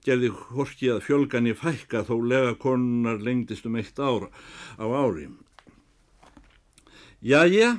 gerði 0.07 0.31
horki 0.55 0.93
að 0.93 1.03
fjölgan 1.09 1.51
í 1.51 1.57
fækka 1.57 2.05
þó 2.07 2.15
lega 2.23 2.55
konunar 2.63 3.19
lengdist 3.23 3.67
um 3.67 3.77
eitt 3.81 3.99
ár 3.99 4.29
á 4.79 4.87
ári. 4.87 5.29
Jæja, 7.27 7.77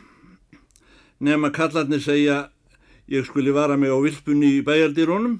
nefn 1.23 1.47
að 1.47 1.55
kallarnir 1.55 2.03
segja 2.03 2.37
ég 3.07 3.27
skuli 3.27 3.53
vara 3.55 3.77
mig 3.79 3.93
á 3.93 3.97
vilpunni 4.03 4.57
í 4.57 4.65
bæjardýrónum 4.67 5.39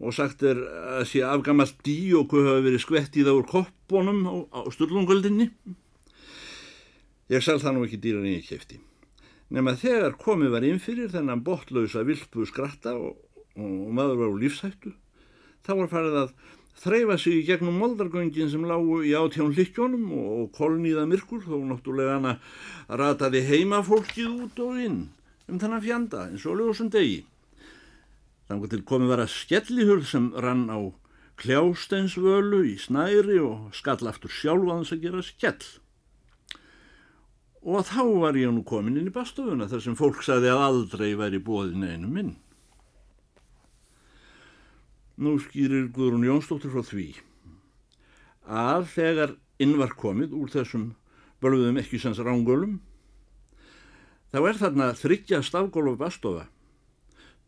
og 0.00 0.16
sagt 0.16 0.42
er 0.42 0.58
að 0.98 1.06
sé 1.12 1.22
afgamalt 1.22 1.78
dí 1.86 2.10
og 2.16 2.30
hvað 2.32 2.48
hafa 2.48 2.66
verið 2.66 2.84
skvett 2.86 3.20
í 3.20 3.24
það 3.26 3.42
úr 3.42 3.48
koppunum 3.52 4.20
á, 4.26 4.34
á 4.50 4.60
sturlungöldinni. 4.72 5.50
Ég 7.30 7.44
sel 7.44 7.60
það 7.62 7.76
nú 7.76 7.86
ekki 7.86 8.00
dýran 8.02 8.26
í 8.26 8.40
kæfti. 8.42 8.80
Nefn 9.50 9.72
að 9.72 9.82
þegar 9.82 10.16
komið 10.20 10.52
var 10.54 10.64
inn 10.66 10.78
fyrir 10.82 11.10
þennan 11.10 11.42
botlausa 11.42 12.04
vilpu 12.06 12.46
skratta 12.46 12.94
og, 12.94 13.16
og 13.58 13.88
maður 13.96 14.20
var 14.20 14.30
á 14.30 14.40
lífsættu, 14.44 14.92
þá 15.66 15.72
var 15.80 15.90
farið 15.90 16.18
að 16.20 16.34
þreyfa 16.80 17.16
sig 17.18 17.40
í 17.40 17.46
gegnum 17.48 17.80
moldargöngin 17.82 18.52
sem 18.52 18.62
lágu 18.64 19.00
í 19.04 19.10
átján 19.18 19.50
hlikkjónum 19.56 20.06
og, 20.16 20.46
kolniða 20.56 21.02
myrkur 21.10 21.42
þó 21.44 21.58
náttúrulega 21.66 22.20
hana 22.20 22.36
rataði 22.88 23.42
heimafólkið 23.48 24.30
út 24.46 24.62
og 24.64 24.78
inn 24.86 25.02
um 25.50 25.58
þennan 25.58 25.82
fjanda 25.82 26.24
eins 26.30 26.46
og 26.46 26.60
ljósum 26.60 26.88
degi. 26.94 27.24
Þannig 28.46 28.70
til 28.70 28.82
komið 28.86 29.12
var 29.12 29.24
að 29.24 29.34
skellihurð 29.34 30.08
sem 30.10 30.30
rann 30.46 30.66
á 30.70 30.78
kljásteinsvölu 31.40 32.64
í 32.70 32.76
snæri 32.78 33.38
og 33.42 33.74
skall 33.76 34.02
aftur 34.10 34.32
sjálfaðans 34.32 34.94
að 34.94 35.06
gera 35.06 35.22
skell. 35.26 35.70
Og 37.60 37.84
þá 37.84 38.02
var 38.22 38.38
ég 38.40 38.52
nú 38.54 38.62
komin 38.64 38.96
inn 38.96 39.10
í 39.10 39.14
bastofuna 39.14 39.68
þar 39.68 39.82
sem 39.84 39.96
fólk 39.98 40.22
sagði 40.24 40.52
að 40.52 40.62
aldrei 40.64 41.10
væri 41.18 41.42
bóðin 41.44 41.84
einu 41.84 42.08
minn. 42.08 42.30
Nú 45.20 45.36
skýrir 45.44 45.90
Guðrún 45.92 46.24
Jónsdóttir 46.24 46.72
frá 46.72 46.80
því 46.86 47.08
að 48.50 48.86
þegar 48.94 49.34
inn 49.60 49.76
var 49.76 49.92
komið 50.00 50.32
úr 50.36 50.52
þessum 50.52 50.86
bölguðum 51.44 51.80
ekki 51.82 52.00
sens 52.00 52.20
rángölum 52.24 52.78
þá 54.32 54.40
er 54.40 54.58
þarna 54.60 54.88
þryggja 54.96 55.42
stafgólf 55.44 55.98
bastofa 56.00 56.46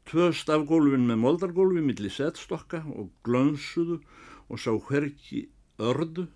tvö 0.08 0.30
stafgólfin 0.36 1.08
með 1.08 1.20
moldargólfi 1.24 1.82
millir 1.84 2.12
setstokka 2.12 2.82
og 2.92 3.10
glönsuðu 3.26 4.00
og 4.48 4.60
sá 4.60 4.72
hverki 4.88 5.46
ördu 5.80 6.26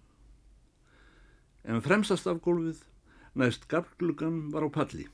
en 1.67 1.83
fremsta 1.85 2.17
stafgólfið 2.21 2.83
næst 3.37 3.69
gaflugan 3.69 4.49
var 4.53 4.67
á 4.67 4.71
palli. 4.73 5.07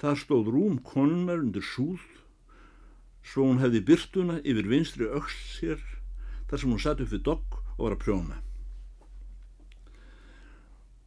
Það 0.00 0.20
stóð 0.22 0.50
rúm 0.54 0.78
konunar 0.84 1.42
undir 1.42 1.64
súð 1.64 2.02
svo 3.22 3.46
hún 3.46 3.60
hefði 3.62 3.82
byrtuna 3.86 4.40
yfir 4.42 4.68
vinstri 4.70 5.06
öll 5.06 5.28
sér 5.30 5.82
þar 6.50 6.58
sem 6.60 6.72
hún 6.72 6.82
satt 6.82 7.02
upp 7.04 7.12
við 7.12 7.24
dokk 7.28 7.60
og 7.76 7.84
var 7.86 7.96
að 7.96 8.02
prjóna. 8.04 8.38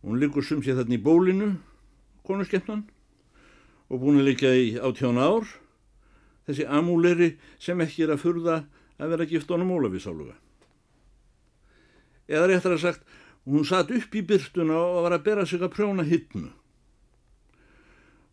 Hún 0.05 0.21
liggur 0.21 0.45
sum 0.45 0.63
sér 0.63 0.79
þarna 0.79 0.97
í 0.97 1.01
bólinu 1.01 1.49
konuskeppnan 2.25 2.85
og 3.89 4.01
búin 4.01 4.21
að 4.21 4.29
liggja 4.29 4.53
í 4.55 4.73
átjón 4.79 5.21
ár. 5.21 5.45
Þessi 6.45 6.65
amúleri 6.69 7.35
sem 7.57 7.79
ekki 7.81 8.05
er 8.05 8.13
að 8.13 8.21
furða 8.21 8.57
að 9.01 9.11
vera 9.15 9.27
gift 9.29 9.49
honum 9.51 9.73
Ólafisáluga. 9.75 10.35
Eða 12.29 12.49
réttar 12.49 12.75
að 12.75 12.83
sagt, 12.83 13.01
hún 13.45 13.65
satt 13.65 13.91
upp 13.93 14.15
í 14.15 14.23
byrtuna 14.25 14.75
og 14.75 15.03
var 15.05 15.17
að 15.17 15.25
bera 15.27 15.45
sig 15.45 15.61
að 15.61 15.73
prjóna 15.75 16.05
hittnu. 16.07 16.49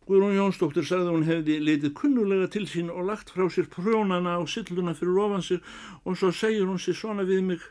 Guðrún 0.08 0.34
Jónsdóttir 0.34 0.86
sagði 0.88 1.12
hún 1.12 1.26
hefði 1.28 1.58
litið 1.62 1.92
kunnulega 1.94 2.48
til 2.50 2.64
sín 2.66 2.88
og 2.90 3.06
lagt 3.06 3.30
frá 3.30 3.44
sér 3.52 3.68
prjónana 3.70 4.34
á 4.34 4.42
silluna 4.50 4.96
fyrir 4.98 5.20
ofan 5.22 5.44
sig 5.46 5.60
og 6.02 6.18
svo 6.18 6.32
segir 6.34 6.66
hún 6.66 6.80
sér 6.82 6.98
svona 6.98 7.26
við 7.28 7.44
mig 7.52 7.62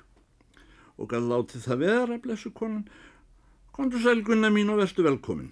og 1.01 1.09
gæði 1.11 1.31
látið 1.31 1.65
það 1.65 1.81
vera, 1.81 2.19
blessu 2.21 2.51
konan, 2.53 2.85
kontur 3.73 4.03
sælgunna 4.03 4.51
mín 4.53 4.69
og 4.71 4.79
verstu 4.83 5.03
velkomin. 5.03 5.51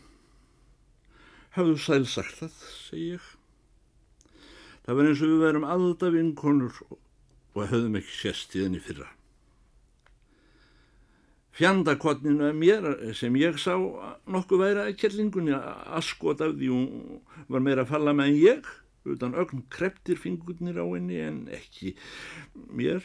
Hafðu 1.58 1.78
sæl 1.82 2.06
sagt 2.06 2.38
það, 2.38 2.58
segi 2.86 3.12
ég. 3.15 3.30
Það 4.86 4.99
var 4.99 5.10
eins 5.10 5.23
og 5.25 5.32
við 5.34 5.45
værum 5.45 5.69
alltaf 5.75 6.13
vinkonur 6.13 6.84
og 6.93 7.63
höfðum 7.65 7.97
ekki 7.99 8.19
sérst 8.21 8.56
í 8.56 8.63
þenni 8.63 8.84
fyrra. 8.86 9.10
Fjandakotninu 11.60 12.45
að 12.48 12.56
mér 12.56 12.86
sem 13.19 13.36
ég 13.36 13.58
sá 13.60 13.74
nokkuð 14.32 14.62
væri 14.62 14.84
að 14.86 14.93
kellingunni 15.02 15.52
að 15.52 16.06
skot 16.08 16.39
af 16.45 16.54
því 16.56 16.69
hún 16.72 17.17
var 17.52 17.65
meira 17.65 17.84
að 17.84 17.89
falla 17.89 18.13
með 18.15 18.30
en 18.32 18.38
ég, 18.39 18.69
utan 19.12 19.36
ögn 19.36 19.65
kreptir 19.74 20.15
fingurnir 20.22 20.80
á 20.80 20.88
henni 20.88 21.19
en 21.19 21.41
ekki 21.52 21.98
mér 22.72 23.04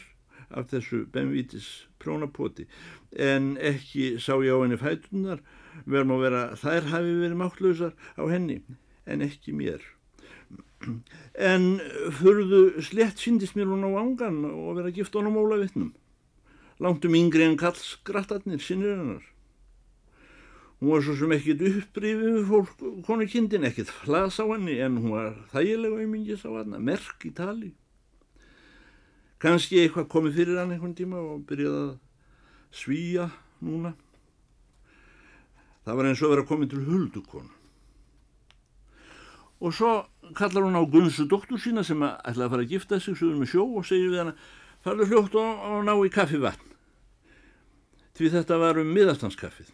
af 0.55 0.69
þessu 0.71 1.01
benvítis 1.11 1.67
prónapoti, 1.99 2.63
en 3.11 3.57
ekki 3.59 4.13
sá 4.23 4.37
ég 4.39 4.55
á 4.55 4.63
henni 4.63 4.79
fætunar, 4.79 5.43
verðum 5.83 6.15
að 6.15 6.23
vera 6.23 6.45
þær 6.61 6.89
hafi 6.93 7.19
verið 7.25 7.37
máttlausar 7.41 7.93
á 8.15 8.23
henni, 8.31 8.61
en 9.03 9.25
ekki 9.25 9.51
mér. 9.57 9.83
En 11.35 11.67
fyrðu 12.21 12.63
slett 12.87 13.19
síndist 13.19 13.59
mér 13.59 13.67
hún 13.67 13.83
á 13.83 13.91
ángan 13.99 14.43
og 14.47 14.79
vera 14.79 14.95
gift 14.95 15.19
honum 15.19 15.43
óla 15.43 15.59
vittnum 15.59 15.91
langtum 16.79 17.15
yngri 17.15 17.45
en 17.47 17.57
kalls 17.57 17.95
grattarnir 18.07 18.61
sinnir 18.61 18.95
hennar. 18.97 19.23
Hún 20.79 20.91
var 20.91 21.03
svo 21.05 21.15
sem 21.15 21.31
ekkit 21.31 21.61
upprýfið 21.69 22.33
við 22.35 22.47
fólk 22.49 22.81
konu 23.07 23.27
kindin, 23.31 23.63
ekkit 23.63 23.91
flas 24.03 24.41
á 24.43 24.45
henni 24.49 24.75
en 24.83 24.99
hún 24.99 25.15
var 25.15 25.37
þægilega 25.53 26.01
auðmingis 26.01 26.43
á 26.43 26.51
hann 26.51 26.75
merk 26.83 27.23
í 27.23 27.31
tali. 27.35 27.71
Kannski 29.39 29.79
eitthvað 29.79 30.09
komið 30.11 30.41
fyrir 30.41 30.59
hann 30.59 30.73
einhvern 30.75 30.95
tíma 30.97 31.21
og 31.21 31.45
byrjaði 31.47 31.79
að 31.85 31.93
svíja 32.75 33.29
núna. 33.63 33.93
Það 35.85 35.99
var 35.99 36.09
eins 36.09 36.23
og 36.23 36.33
verið 36.33 36.43
að 36.43 36.51
koma 36.51 36.67
til 36.67 36.83
huldukonu. 36.89 37.51
Og 39.63 39.71
svo 39.73 39.91
kallar 40.35 40.65
hún 40.65 40.75
á 40.75 40.83
Gunsu 40.83 41.23
doktor 41.29 41.61
sína 41.61 41.85
sem 41.87 42.01
ætlaði 42.03 42.45
að 42.45 42.51
fara 42.51 42.65
að 42.65 42.71
gifta 42.73 42.99
sig 42.99 43.15
suður 43.15 43.39
með 43.39 43.51
sjó 43.53 43.63
og 43.63 43.87
segir 43.87 44.11
við 44.11 44.33
hana 44.85 45.05
farðu 45.05 45.09
hljótt 45.09 45.35
og 45.41 45.81
ná 45.85 45.93
í 46.05 46.13
kaffi 46.13 46.37
vatn 46.41 46.71
því 48.15 48.31
þetta 48.37 48.61
var 48.61 48.79
um 48.79 48.93
miðastanskaffið 48.93 49.73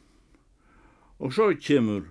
og 1.22 1.36
svo 1.36 1.52
kemur 1.60 2.10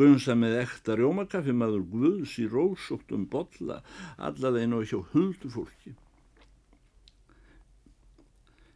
Gunsa 0.00 0.32
með 0.32 0.62
ekta 0.62 0.94
rjómakaffi 0.96 1.52
maður 1.52 1.82
Guðs 1.92 2.38
í 2.40 2.46
rósóttum 2.48 3.26
bolla 3.28 3.82
allaðeinu 4.16 4.78
og 4.80 4.86
hjá 4.88 5.00
huldu 5.12 5.50
fólki. 5.52 5.92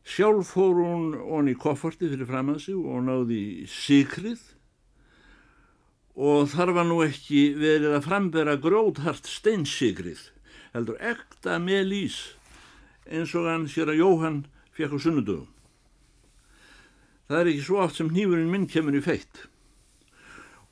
Sjálf 0.05 0.51
fór 0.53 0.83
hún 0.83 1.15
honni 1.17 1.55
í 1.55 1.61
kofforti 1.61 2.11
fyrir 2.11 2.29
fram 2.29 2.53
að 2.53 2.61
sig 2.67 2.77
og 2.77 3.07
náði 3.07 3.41
sikrið 3.73 4.43
og 6.29 6.51
þar 6.53 6.75
var 6.77 6.89
nú 6.91 7.01
ekki 7.07 7.47
verið 7.57 7.97
að 7.97 8.05
frambera 8.11 8.59
gróthart 8.61 9.25
steinsigrið, 9.25 10.21
heldur 10.77 11.01
ekta 11.01 11.57
með 11.57 11.89
lís 11.89 12.19
eins 13.11 13.35
og 13.37 13.49
hann 13.49 13.69
sér 13.71 13.93
að 13.93 14.01
Jóhann 14.03 14.41
fekk 14.75 14.97
á 14.97 14.99
sunnudögum. 15.01 15.51
Það 17.29 17.41
er 17.41 17.51
ekki 17.53 17.65
svo 17.67 17.81
oft 17.85 17.99
sem 17.99 18.11
hnífurinn 18.13 18.51
minn 18.53 18.67
kemur 18.69 18.97
í 18.97 19.05
feitt 19.05 19.47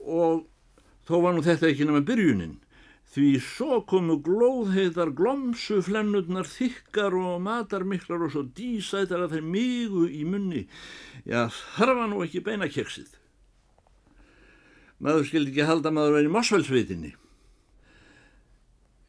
og 0.03 0.45
þó 1.07 1.14
var 1.23 1.35
nú 1.37 1.45
þetta 1.47 1.71
ekki 1.71 1.87
nema 1.87 2.03
byrjunin 2.05 2.59
því 3.12 3.29
svo 3.45 3.79
komu 3.88 4.18
glóðheitar 4.25 5.12
glomsuflennurnar 5.16 6.49
þykkar 6.49 7.16
og 7.16 7.40
matarmiklar 7.45 8.27
og 8.27 8.35
svo 8.35 8.45
dísætar 8.57 9.25
að 9.25 9.37
þeir 9.37 9.49
migu 9.55 10.07
í 10.09 10.23
munni. 10.27 10.64
Já, 11.29 11.47
þar 11.77 11.97
var 12.01 12.09
nú 12.11 12.23
ekki 12.25 12.45
beina 12.45 12.71
keksið 12.73 13.12
maður 15.03 15.27
skildi 15.27 15.53
ekki 15.53 15.66
halda 15.66 15.90
maður 15.95 16.16
verið 16.18 16.31
í 16.31 16.35
Mosfellsvitinni. 16.37 17.12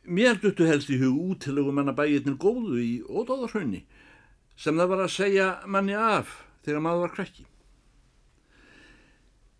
Mér 0.03 0.35
duttu 0.35 0.65
helst 0.67 0.89
í 0.91 0.97
hug 0.99 1.15
útilögum 1.31 1.77
manna 1.79 1.93
bæirnir 1.95 2.35
góðu 2.35 2.75
í 2.83 2.93
ódóðarhraunni 3.07 3.85
sem 4.59 4.75
það 4.75 4.89
var 4.91 5.03
að 5.05 5.13
segja 5.15 5.45
manni 5.65 5.95
af 5.95 6.33
þegar 6.65 6.83
maður 6.83 7.05
var 7.05 7.13
krekki. 7.15 7.45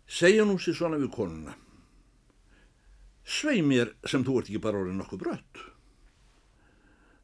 Segja 0.04 0.44
nú 0.44 0.58
sér 0.60 0.76
svona 0.76 1.00
við 1.00 1.10
konuna. 1.16 1.54
svei 3.24 3.62
mér 3.64 3.94
sem 4.04 4.24
þú 4.24 4.36
ert 4.38 4.48
ekki 4.50 4.60
bara 4.60 4.82
orðin 4.82 4.98
nokkuð 5.00 5.22
brött. 5.22 5.60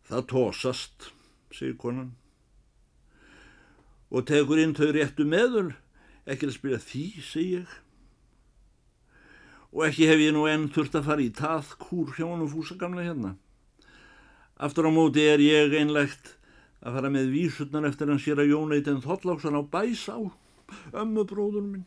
Það 0.09 0.26
tósast, 0.33 1.11
segir 1.52 1.76
konan. 1.76 2.14
Og 4.09 4.24
tegur 4.24 4.59
inn 4.59 4.72
þau 4.74 4.88
réttu 4.96 5.28
meðul, 5.28 5.74
ekki 6.24 6.48
að 6.48 6.56
spyrja 6.56 6.80
því, 6.80 7.04
segir 7.20 7.61
ég. 7.61 7.76
Og 9.70 9.87
ekki 9.87 10.09
hef 10.11 10.18
ég 10.18 10.35
nú 10.35 10.48
enn 10.50 10.66
þurft 10.74 10.98
að 10.98 11.06
fara 11.06 11.22
í 11.22 11.30
tað 11.30 11.74
kúr 11.78 12.11
hjá 12.16 12.26
hann 12.26 12.42
og 12.42 12.50
fúsa 12.54 12.74
gamla 12.78 13.04
hérna. 13.06 13.37
Aftur 14.59 14.90
á 14.90 14.92
móti 14.92 15.22
er 15.24 15.40
ég 15.40 15.72
einlegt 15.78 16.35
að 16.83 16.96
fara 16.96 17.12
með 17.12 17.30
vísurnar 17.35 17.87
eftir 17.88 18.11
hann 18.11 18.20
sér 18.20 18.42
að 18.42 18.50
Jóneitin 18.50 19.02
Þottláksson 19.04 19.56
á 19.56 19.62
bæs 19.62 20.09
á, 20.11 20.18
ömmu 20.96 21.24
bróður 21.28 21.64
minn. 21.64 21.87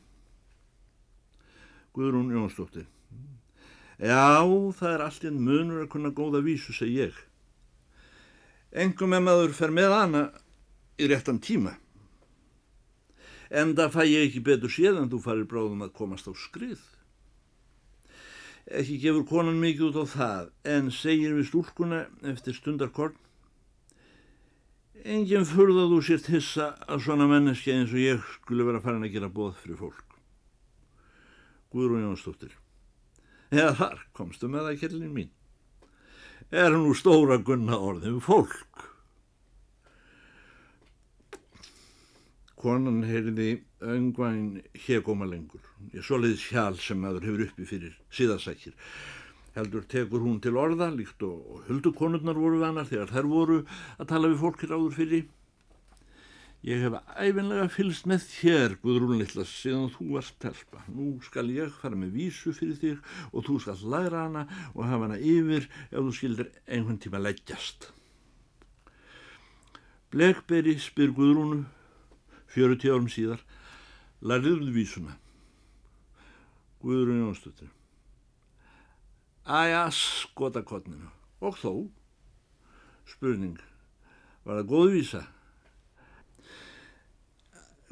Guðrún 1.93 2.31
Jónsdóttir. 2.33 2.87
Já, 4.01 4.41
það 4.73 4.89
er 4.89 5.03
allt 5.05 5.27
einn 5.27 5.43
munur 5.43 5.83
að 5.83 5.91
kunna 5.93 6.09
góða 6.15 6.41
vísu, 6.45 6.73
seg 6.73 6.89
ég. 6.89 7.19
Engum 8.73 9.13
með 9.13 9.27
maður 9.27 9.53
fer 9.53 9.73
með 9.73 9.93
hana 9.93 10.23
í 10.97 11.09
réttan 11.11 11.37
tíma. 11.43 11.75
En 13.53 13.75
það 13.77 13.93
fæ 13.93 14.01
ég 14.09 14.27
ekki 14.27 14.41
betur 14.47 14.73
séð 14.73 15.03
en 15.03 15.11
þú 15.11 15.21
farir 15.21 15.45
bráðum 15.49 15.85
að 15.85 15.93
komast 15.99 16.25
á 16.25 16.33
skrið. 16.33 16.81
Ekki 18.71 18.99
gefur 19.01 19.25
konan 19.27 19.59
mikið 19.59 19.89
út 19.89 19.99
á 19.99 20.05
það, 20.07 20.49
en 20.75 20.91
segir 20.93 21.35
við 21.35 21.49
stúlkuna 21.49 22.05
eftir 22.31 22.55
stundarkorn 22.55 23.19
Engin 25.03 25.43
furða 25.43 25.89
þú 25.91 25.97
sért 26.07 26.29
hissa 26.31 26.65
að 26.87 27.01
svona 27.03 27.25
menneski 27.27 27.73
eins 27.73 27.91
og 27.91 27.99
ég 27.99 28.27
skulle 28.37 28.63
vera 28.63 28.79
farin 28.79 29.03
að 29.03 29.11
gera 29.17 29.27
bóð 29.27 29.57
fyrir 29.59 29.75
fólk. 29.81 30.13
Guðrún 31.75 32.05
Jónsdóttir. 32.05 32.53
Eða 33.51 33.73
þar 33.81 34.05
komstu 34.15 34.47
með 34.47 34.69
það 34.69 34.79
kellin 34.79 35.11
mín. 35.17 35.33
Er 36.55 36.71
nú 36.71 36.93
stóra 36.95 37.35
gunna 37.43 37.75
orðin 37.75 38.21
fólk. 38.23 38.87
Konan 42.63 43.03
heyrði 43.03 43.57
öngvæn 43.83 44.61
hegóma 44.85 45.27
lengur. 45.27 45.61
Ég 45.93 46.05
soliði 46.07 46.39
sjál 46.39 46.79
sem 46.79 47.01
maður 47.03 47.27
hefur 47.27 47.45
uppi 47.49 47.67
fyrir 47.67 47.99
síðasækir 48.13 48.77
heldur 49.53 49.85
tekur 49.85 50.23
hún 50.23 50.41
til 50.41 50.57
orða 50.57 50.89
líkt 50.93 51.21
og, 51.25 51.61
huldukonurnar 51.67 52.37
voru 52.39 52.59
vanar 52.63 52.89
þegar 52.89 53.11
þær 53.13 53.29
voru 53.29 53.61
að 53.99 54.09
tala 54.09 54.29
við 54.31 54.41
fólki 54.41 54.69
ráður 54.69 54.95
fyrir. 54.97 55.25
Ég 56.63 56.79
hef 56.79 56.93
æfinlega 57.19 57.67
fylst 57.67 58.05
með 58.07 58.23
þér, 58.23 58.77
Guðrún 58.79 59.19
Littlas, 59.19 59.51
síðan 59.51 59.89
þú 59.91 60.05
varst 60.15 60.37
telpa. 60.39 60.79
Nú 60.87 61.17
skal 61.25 61.49
ég 61.51 61.73
fara 61.81 61.99
með 61.99 62.15
vísu 62.15 62.53
fyrir 62.55 62.77
þig 62.79 63.17
og 63.33 63.43
þú 63.49 63.57
skal 63.65 63.83
læra 63.91 64.23
hana 64.23 64.45
og 64.71 64.85
hafa 64.87 65.09
hana 65.09 65.19
yfir 65.19 65.67
ef 65.89 65.99
þú 65.99 66.13
skildir 66.15 66.53
einhvern 66.63 67.01
tíma 67.03 67.19
leggjast. 67.19 67.89
Blegberi 70.13 70.77
spyr 70.79 71.11
Guðrúnu, 71.11 71.65
fjörutíu 72.53 72.95
árum 72.95 73.11
síðar, 73.11 73.43
lærðuðu 74.23 74.71
vísuna. 74.71 75.17
Guðrún 76.83 77.25
Jónsdóttir. 77.25 77.71
Æja, 79.43 79.89
skota 79.91 80.63
kottninu. 80.63 81.09
Og 81.43 81.57
þó? 81.59 81.71
Spurning. 83.07 83.59
Var 84.47 84.61
það 84.61 84.69
góð 84.71 84.91
vísa? 84.95 85.23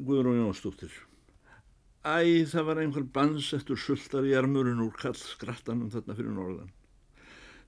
Guðrún 0.00 0.40
Jónsdóttir. 0.40 0.92
Æ, 2.02 2.48
það 2.48 2.68
var 2.68 2.80
einhver 2.82 3.04
bansettur 3.14 3.78
sultar 3.78 4.24
í 4.26 4.32
armurinn 4.36 4.80
úr 4.82 4.96
kall 4.96 5.18
skrattanum 5.18 5.92
þarna 5.92 6.16
fyrir 6.16 6.32
norðan. 6.34 6.72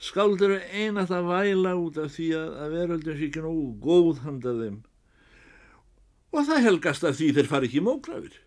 Skáldur 0.00 0.56
er 0.56 0.64
einat 0.72 1.12
að 1.14 1.28
væla 1.28 1.76
út 1.78 2.00
af 2.02 2.16
því 2.16 2.32
að, 2.40 2.48
að 2.64 2.74
veröldin 2.80 3.20
sé 3.20 3.28
ekki 3.28 3.44
nógu 3.44 3.68
góð 3.84 4.24
handað 4.24 4.64
þeim. 4.64 4.80
Og 6.34 6.48
það 6.48 6.66
helgast 6.66 7.06
af 7.06 7.20
því 7.20 7.30
þeir 7.36 7.52
fari 7.52 7.70
ekki 7.70 7.84
mókrafir 7.84 8.40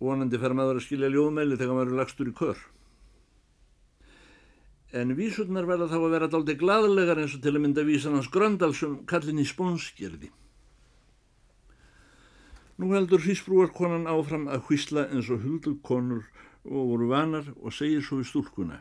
vonandi 0.00 0.40
fer 0.40 0.56
maður 0.56 0.80
að 0.80 0.86
skilja 0.86 1.10
ljóðmeili 1.12 1.58
þegar 1.60 1.76
maður 1.76 1.92
er 1.92 2.00
lagstur 2.00 2.30
í 2.30 2.36
kör. 2.36 2.60
En 4.90 5.14
vísurnar 5.14 5.68
verða 5.68 5.86
þá 5.92 5.98
að 6.00 6.12
vera 6.16 6.28
daldi 6.32 6.56
gladlegar 6.58 7.20
eins 7.22 7.36
og 7.36 7.44
til 7.44 7.54
að 7.54 7.62
mynda 7.62 7.86
vísan 7.86 8.16
hans 8.16 8.30
Gröndalsum 8.32 9.00
kallin 9.10 9.38
í 9.38 9.46
spónsgerði. 9.46 10.32
Nú 12.80 12.90
heldur 12.96 13.20
hrísbrúarkonan 13.22 14.08
áfram 14.10 14.48
að 14.50 14.64
hvísla 14.66 15.04
eins 15.12 15.28
og 15.30 15.44
huldurkonur 15.44 16.24
og 16.64 16.94
voru 16.94 17.10
vanar 17.12 17.52
og 17.60 17.74
segir 17.76 18.02
svo 18.02 18.18
við 18.18 18.30
stúlkuna. 18.32 18.80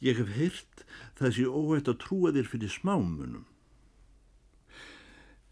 Ég 0.00 0.20
hef 0.20 0.30
heyrt 0.36 0.84
sé 1.18 1.44
óhætt 1.44 1.90
að 1.90 2.00
trúa 2.04 2.32
þér 2.32 2.48
fyrir 2.48 2.72
smámunum. 2.72 3.44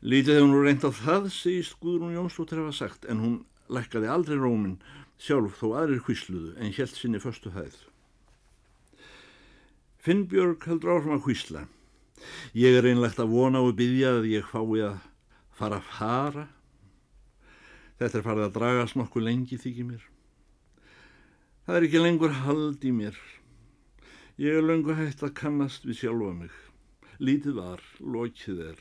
Lítið 0.02 0.40
hefur 0.40 0.48
nú 0.50 0.62
reynd 0.62 0.82
á 0.82 0.90
það, 0.90 1.28
segist 1.30 1.76
Guðrún 1.82 2.16
Jónsdóttir 2.16 2.58
hafa 2.58 2.72
sagt, 2.74 3.04
en 3.06 3.20
hún 3.22 3.36
lækkaði 3.72 4.10
aldrei 4.12 4.38
rómin 4.38 4.78
sjálf 5.22 5.60
þó 5.60 5.66
aðrir 5.82 6.02
hvísluðu 6.06 6.54
en 6.58 6.74
helt 6.76 6.98
sinni 6.98 7.20
förstu 7.22 7.52
hæð. 7.54 7.76
Finnbjörg 10.02 10.64
heldur 10.66 10.96
áfram 10.96 11.18
að 11.18 11.28
hvísla. 11.28 11.66
Ég 12.58 12.78
er 12.78 12.88
einlegt 12.90 13.20
að 13.22 13.34
vona 13.34 13.62
og 13.62 13.76
byggja 13.78 14.16
að 14.18 14.30
ég 14.32 14.48
fái 14.50 14.82
að 14.88 14.96
fara 15.58 15.78
að 15.78 15.92
fara. 15.92 16.46
Þetta 18.00 18.18
er 18.18 18.26
farið 18.26 18.46
að 18.48 18.56
dragast 18.56 18.98
nokkuð 18.98 19.26
lengi 19.28 19.58
þykir 19.62 19.88
mér. 19.92 20.08
Það 21.66 21.78
er 21.78 21.86
ekki 21.86 22.02
lengur 22.02 22.34
hald 22.42 22.82
í 22.82 22.90
mér. 22.94 23.18
Ég 24.42 24.58
er 24.58 24.66
lengur 24.66 24.98
hægt 24.98 25.22
að 25.22 25.36
kannast 25.38 25.86
við 25.86 26.00
sjálfa 26.00 26.32
mig. 26.34 26.54
Lítið 27.22 27.60
var, 27.60 27.82
lokið 28.02 28.64
er. 28.72 28.80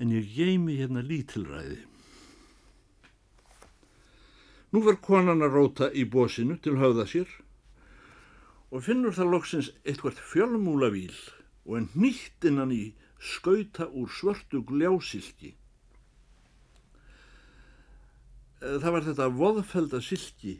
En 0.00 0.14
ég 0.14 0.30
geimi 0.32 0.78
hérna 0.78 1.04
lítilræði. 1.04 1.82
Nú 4.74 4.80
verð 4.82 5.04
konan 5.06 5.44
að 5.46 5.52
róta 5.54 5.86
í 5.94 6.02
bósinu 6.10 6.56
til 6.58 6.80
höfða 6.80 7.04
sér 7.06 7.28
og 8.74 8.82
finnur 8.82 9.14
það 9.14 9.28
loksins 9.30 9.68
eitthvað 9.86 10.18
fjölmúlavíl 10.32 11.14
og 11.62 11.76
en 11.78 11.86
nýtt 11.94 12.48
innan 12.50 12.72
í 12.74 12.80
skauta 13.22 13.86
úr 13.86 14.10
svörtu 14.10 14.64
gljásilki. 14.66 15.52
Eh, 18.64 18.76
það 18.82 18.90
var 18.96 19.06
þetta 19.06 19.30
voðfelda 19.38 20.02
silki 20.02 20.56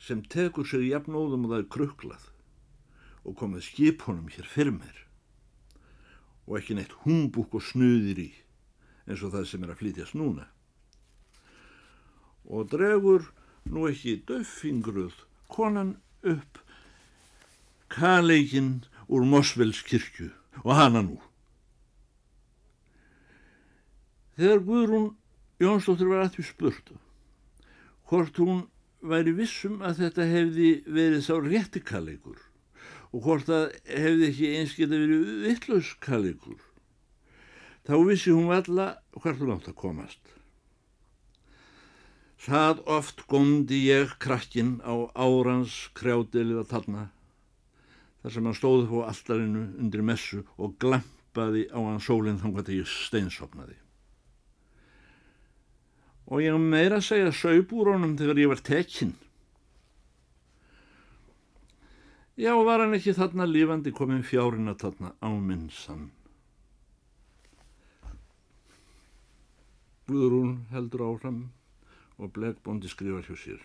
sem 0.00 0.24
tekur 0.24 0.64
sig 0.64 0.88
jafnóðum 0.88 1.44
og 1.44 1.52
það 1.52 1.60
er 1.60 1.70
kruklað 1.76 2.26
og 3.28 3.36
komið 3.36 3.68
skipunum 3.68 4.32
hér 4.32 4.48
fyrir 4.48 4.78
mér 4.80 5.04
og 6.46 6.56
ekki 6.62 6.80
neitt 6.80 6.96
humbúk 7.04 7.60
og 7.60 7.68
snuðir 7.68 8.24
í 8.30 8.30
eins 9.04 9.20
og 9.20 9.36
það 9.36 9.50
sem 9.52 9.64
er 9.66 9.76
að 9.76 9.82
flytjast 9.84 10.16
núna 10.16 10.48
og 12.46 12.70
dregur 12.70 13.26
nú 13.70 13.86
ekki 13.90 14.20
döffingruð 14.28 15.14
konan 15.50 15.96
upp 16.22 16.60
kaleikinn 17.92 18.84
úr 19.08 19.26
Mosvells 19.26 19.82
kirkju 19.86 20.30
og 20.64 20.72
hana 20.74 21.02
nú. 21.06 21.18
Þegar 24.36 24.62
Guðrún 24.66 25.10
Jónsdóttir 25.62 26.10
var 26.10 26.26
að 26.26 26.34
því 26.36 26.46
spurtu 26.50 26.98
hvort 28.10 28.38
hún 28.38 28.66
væri 29.00 29.32
vissum 29.36 29.80
að 29.84 30.02
þetta 30.02 30.26
hefði 30.30 30.68
verið 30.86 31.24
sá 31.24 31.34
rétti 31.40 31.82
kaleikur 31.82 32.38
og 33.12 33.22
hvort 33.24 33.48
það 33.48 33.66
hefði 33.88 34.30
ekki 34.30 34.52
eins 34.58 34.76
geta 34.76 35.00
verið 35.00 35.30
vittlaus 35.46 35.92
kaleikur 36.04 36.60
þá 37.88 37.94
vissi 38.06 38.34
hún 38.34 38.52
alla 38.52 38.92
hvert 39.16 39.40
hún 39.40 39.54
átt 39.56 39.70
að 39.70 39.78
komast. 39.80 40.35
Það 42.36 42.82
oft 42.92 43.22
góndi 43.30 43.78
ég 43.88 44.12
krakkin 44.20 44.76
á 44.84 45.08
árans 45.16 45.88
krjádeliða 45.96 46.66
talna 46.68 47.08
þar 48.20 48.34
sem 48.34 48.46
hann 48.48 48.58
stóði 48.58 48.86
på 48.90 49.00
alltarinu 49.06 49.62
undir 49.80 50.04
messu 50.04 50.42
og 50.60 50.76
glampaði 50.82 51.64
á 51.72 51.78
hann 51.80 52.02
sólinn 52.02 52.40
þangat 52.42 52.68
að 52.68 52.80
ég 52.82 52.90
steinsopnaði. 52.92 53.76
Og 56.26 56.42
ég 56.42 56.58
meira 56.60 56.98
að 56.98 57.06
segja 57.06 57.32
sög 57.32 57.72
úr 57.72 57.92
honum 57.94 58.16
þegar 58.18 58.42
ég 58.42 58.50
var 58.50 58.62
tekinn. 58.66 59.14
Já, 62.36 62.52
var 62.52 62.82
hann 62.82 62.98
ekki 62.98 63.14
þarna 63.16 63.46
lífandi 63.48 63.94
komin 63.96 64.26
fjárina 64.26 64.74
þarna 64.76 65.14
á 65.24 65.30
minnsan. 65.32 66.10
Guðrún 70.10 70.66
heldur 70.74 71.06
áfram 71.06 71.38
og 72.18 72.32
Blegbóndi 72.36 72.88
skrifar 72.90 73.26
hjá 73.28 73.36
sér. 73.40 73.62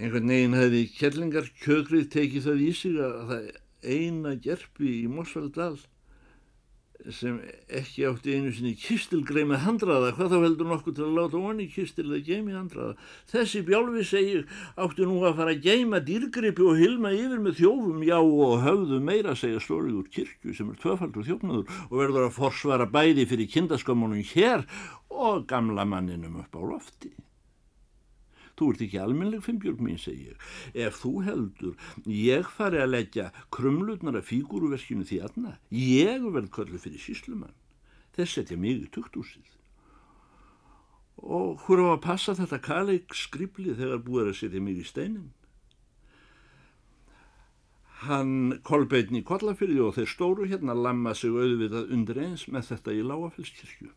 Einhvern 0.00 0.30
veginn 0.32 0.56
hefði 0.56 0.82
kellingar 0.96 1.48
kjögrið 1.62 2.10
tekið 2.14 2.46
það 2.46 2.62
í 2.64 2.70
sig 2.78 3.00
að 3.04 3.16
það 3.30 3.48
eina 3.94 4.34
gerpi 4.46 4.92
í 5.02 5.08
Morsfælddal 5.10 5.76
sem 7.14 7.38
ekki 7.72 8.04
átti 8.08 8.34
einu 8.36 8.50
sinni 8.54 8.74
kistilgrei 8.78 9.46
með 9.48 9.62
handraða, 9.64 10.10
hvað 10.16 10.34
þá 10.34 10.36
heldur 10.44 10.68
nokkuð 10.70 10.96
til 10.98 11.06
að 11.06 11.16
láta 11.16 11.42
honi 11.44 11.66
kistil 11.72 12.06
eða 12.08 12.20
geimi 12.26 12.56
handraða. 12.56 12.96
Þessi 13.32 13.62
bjálfi 13.68 14.04
segir 14.10 14.44
áttu 14.76 15.08
nú 15.08 15.22
að 15.24 15.40
fara 15.40 15.54
að 15.56 15.64
geima 15.64 16.02
dýrgripi 16.04 16.66
og 16.66 16.80
hilma 16.80 17.14
yfir 17.16 17.40
með 17.46 17.58
þjófum, 17.62 18.04
já 18.06 18.18
og 18.20 18.54
höfðu 18.66 19.00
meira 19.08 19.36
segja 19.38 19.62
stólið 19.64 20.02
úr 20.02 20.12
kirkju 20.12 20.54
sem 20.56 20.70
er 20.74 20.82
tvöfaldur 20.82 21.26
þjófnaður 21.30 21.80
og 21.88 21.96
verður 22.02 22.28
að 22.28 22.36
forsvara 22.36 22.90
bæði 22.90 23.26
fyrir 23.30 23.50
kindaskömmunum 23.56 24.22
hér 24.34 24.68
og 25.10 25.48
gamla 25.50 25.88
manninum 25.88 26.40
upp 26.44 26.56
á 26.56 26.62
lofti. 26.62 27.12
Þú 28.60 28.66
ert 28.74 28.82
ekki 28.84 28.98
almenleg 29.00 29.40
fimbjörg 29.40 29.78
mín, 29.80 29.96
segi 29.96 30.26
ég. 30.34 30.42
Ef 30.76 30.98
þú 31.00 31.12
heldur, 31.24 31.76
ég 32.04 32.48
fari 32.52 32.82
að 32.82 32.90
leggja 32.92 33.30
krumlutnar 33.56 34.18
af 34.20 34.26
fígúruverkinu 34.28 35.06
því 35.08 35.20
aðna. 35.24 35.54
Ég 35.72 36.26
verð 36.28 36.50
köllu 36.52 36.80
fyrir 36.82 37.00
síslumann. 37.00 37.56
Þess 38.12 38.36
setja 38.36 38.58
mig 38.60 38.82
í 38.82 38.90
tuktúsið. 38.92 39.48
Og 41.24 41.64
hver 41.64 41.80
á 41.88 41.96
að 41.96 42.04
passa 42.04 42.36
þetta 42.36 42.60
kaleik 42.66 43.16
skrifli 43.16 43.72
þegar 43.78 44.04
búið 44.04 44.28
að 44.34 44.38
setja 44.42 44.60
mig 44.66 44.82
í 44.82 44.84
steinin? 44.84 45.30
Hann 48.04 48.60
kolbeitni 48.64 49.24
kollafyrði 49.24 49.80
og 49.86 49.96
þeir 49.96 50.12
stóru 50.12 50.50
hérna 50.52 50.76
lamma 50.76 51.16
sig 51.16 51.32
auðvitað 51.32 51.96
undir 51.96 52.20
eins 52.26 52.44
með 52.52 52.74
þetta 52.74 52.96
í 52.96 53.02
lágafellskirkju. 53.08 53.90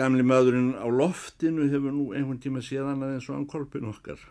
Gamli 0.00 0.22
maðurinn 0.24 0.78
á 0.80 0.88
loftinu 0.88 1.66
hefur 1.68 1.92
nú 1.92 2.04
einhvern 2.16 2.38
tíma 2.40 2.62
séðan 2.64 3.02
aðeins 3.04 3.26
og 3.28 3.34
hann 3.34 3.48
korpin 3.52 3.90
okkar 3.90 4.22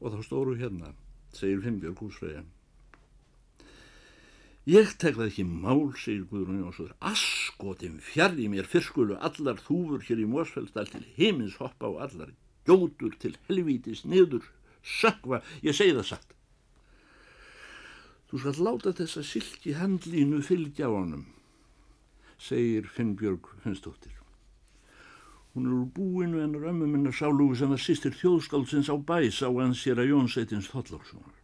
og 0.00 0.14
þá 0.14 0.22
stóru 0.24 0.54
hérna, 0.56 0.94
segir 1.36 1.60
Finnbjörg 1.66 2.00
húsfreyja. 2.00 2.46
Ég 4.72 4.94
tek 4.96 5.18
það 5.18 5.26
ekki 5.26 5.44
mál, 5.44 5.92
segir 6.00 6.24
Guðrún 6.30 6.62
Jónsson, 6.62 6.96
askotin 7.04 8.00
fjarr 8.00 8.40
í 8.40 8.48
mér 8.48 8.70
fyrskulu 8.72 9.20
allar 9.28 9.60
þúfur 9.66 10.08
hér 10.08 10.24
í 10.24 10.26
Mósfeldal 10.32 10.88
til 10.88 11.04
heimins 11.18 11.60
hoppa 11.60 11.92
og 11.92 12.00
allar 12.08 12.32
gjótur 12.64 13.20
til 13.20 13.36
helvítis 13.50 14.06
niður, 14.08 14.48
sökva, 14.80 15.42
ég 15.60 15.76
segi 15.76 15.92
það 15.98 16.12
satt. 16.14 16.36
Þú 18.32 18.46
skal 18.46 18.64
láta 18.64 18.96
þessa 18.96 19.28
silki 19.28 19.76
handlínu 19.76 20.40
fylgja 20.40 20.88
á 20.88 20.96
honum, 20.96 21.28
segir 22.40 22.88
Finnbjörg 22.96 23.52
Finnstóttir. 23.60 24.17
Hún 25.58 25.66
er 25.66 25.74
úr 25.74 25.88
búinu 25.90 26.38
en 26.38 26.54
er 26.54 26.68
ömmu 26.70 26.86
minna 26.86 27.10
sálugu 27.10 27.56
sem 27.58 27.72
var 27.72 27.80
sýstir 27.82 28.14
þjóðskáldsins 28.14 28.86
á 28.86 28.94
bæs 28.94 29.42
á 29.42 29.50
hans 29.50 29.80
sér 29.82 29.98
að 29.98 30.12
Jónsveitins 30.12 30.68
Þollarssonar. 30.70 31.34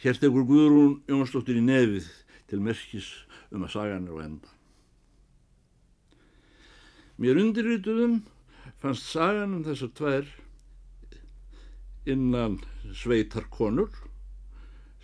Hér 0.00 0.16
tekur 0.16 0.46
Guðrún 0.48 0.94
Jónsdóttir 1.12 1.60
í 1.60 1.64
nefið 1.66 2.08
til 2.48 2.62
merkis 2.64 3.10
um 3.52 3.66
að 3.68 3.74
sagan 3.74 4.08
er 4.08 4.16
á 4.16 4.24
enda. 4.24 4.48
Mér 7.20 7.42
undirrituðum 7.44 8.22
fannst 8.80 9.12
sagan 9.12 9.58
um 9.60 9.68
þessar 9.68 9.92
tvær 10.00 10.34
innan 12.08 12.62
sveitar 12.96 13.44
konur 13.52 13.92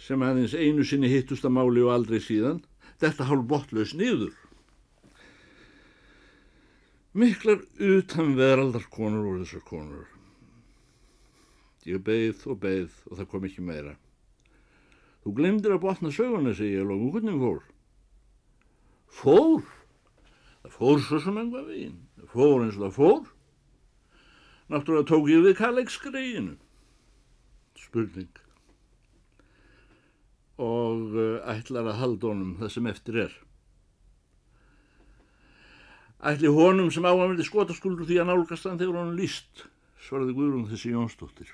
sem 0.00 0.24
aðeins 0.24 0.56
einu 0.56 0.80
sinni 0.80 1.12
hittust 1.12 1.44
að 1.44 1.58
máli 1.60 1.84
og 1.84 1.92
aldrei 1.92 2.24
síðan 2.24 2.64
þetta 2.96 3.28
hálf 3.28 3.50
botlaus 3.52 3.92
niður 3.92 4.32
Miklar 7.12 7.62
utan 7.78 8.34
veraldar 8.36 8.84
konur 8.92 9.24
voru 9.24 9.44
þessar 9.44 9.64
konur. 9.64 10.04
Ég 11.88 12.02
beigð 12.04 12.44
og 12.52 12.60
beigð 12.60 12.98
og 13.08 13.16
það 13.16 13.28
kom 13.32 13.46
ekki 13.48 13.64
meira. 13.64 13.94
Þú 15.24 15.32
glemdir 15.38 15.74
að 15.74 15.82
botna 15.86 16.12
söguna, 16.12 16.52
segi 16.54 16.76
ég 16.76 16.86
lókum, 16.88 17.10
hvernig 17.14 17.40
fór? 17.40 17.62
Fór? 19.18 19.64
Það 20.62 20.76
fór 20.76 21.02
svo 21.06 21.20
sem 21.24 21.40
enga 21.40 21.64
veginn. 21.64 21.98
Það 22.18 22.30
fór 22.34 22.64
eins 22.66 22.76
og 22.76 22.84
það 22.84 22.94
fór. 22.98 23.26
Náttúrulega 24.68 25.08
tók 25.08 25.32
ég 25.32 25.44
við 25.46 25.58
kallegskreinu. 25.62 26.54
Spurning. 27.78 28.40
Og 30.60 31.16
uh, 31.16 31.52
ætlar 31.54 31.88
að 31.88 32.00
halda 32.02 32.34
honum 32.34 32.56
það 32.60 32.74
sem 32.76 32.90
eftir 32.92 33.22
er. 33.24 33.38
Ætli 36.18 36.50
honum 36.50 36.90
sem 36.90 37.04
á 37.06 37.14
að 37.14 37.20
verði 37.22 37.44
skotaskuldur 37.46 38.08
því 38.08 38.16
að 38.18 38.30
nálgast 38.32 38.66
hann 38.66 38.78
þegar 38.80 38.96
honum 38.98 39.18
líst, 39.20 39.68
svaraði 40.02 40.34
Guðrún 40.34 40.66
þessi 40.66 40.90
Jónsdóttir. 40.90 41.52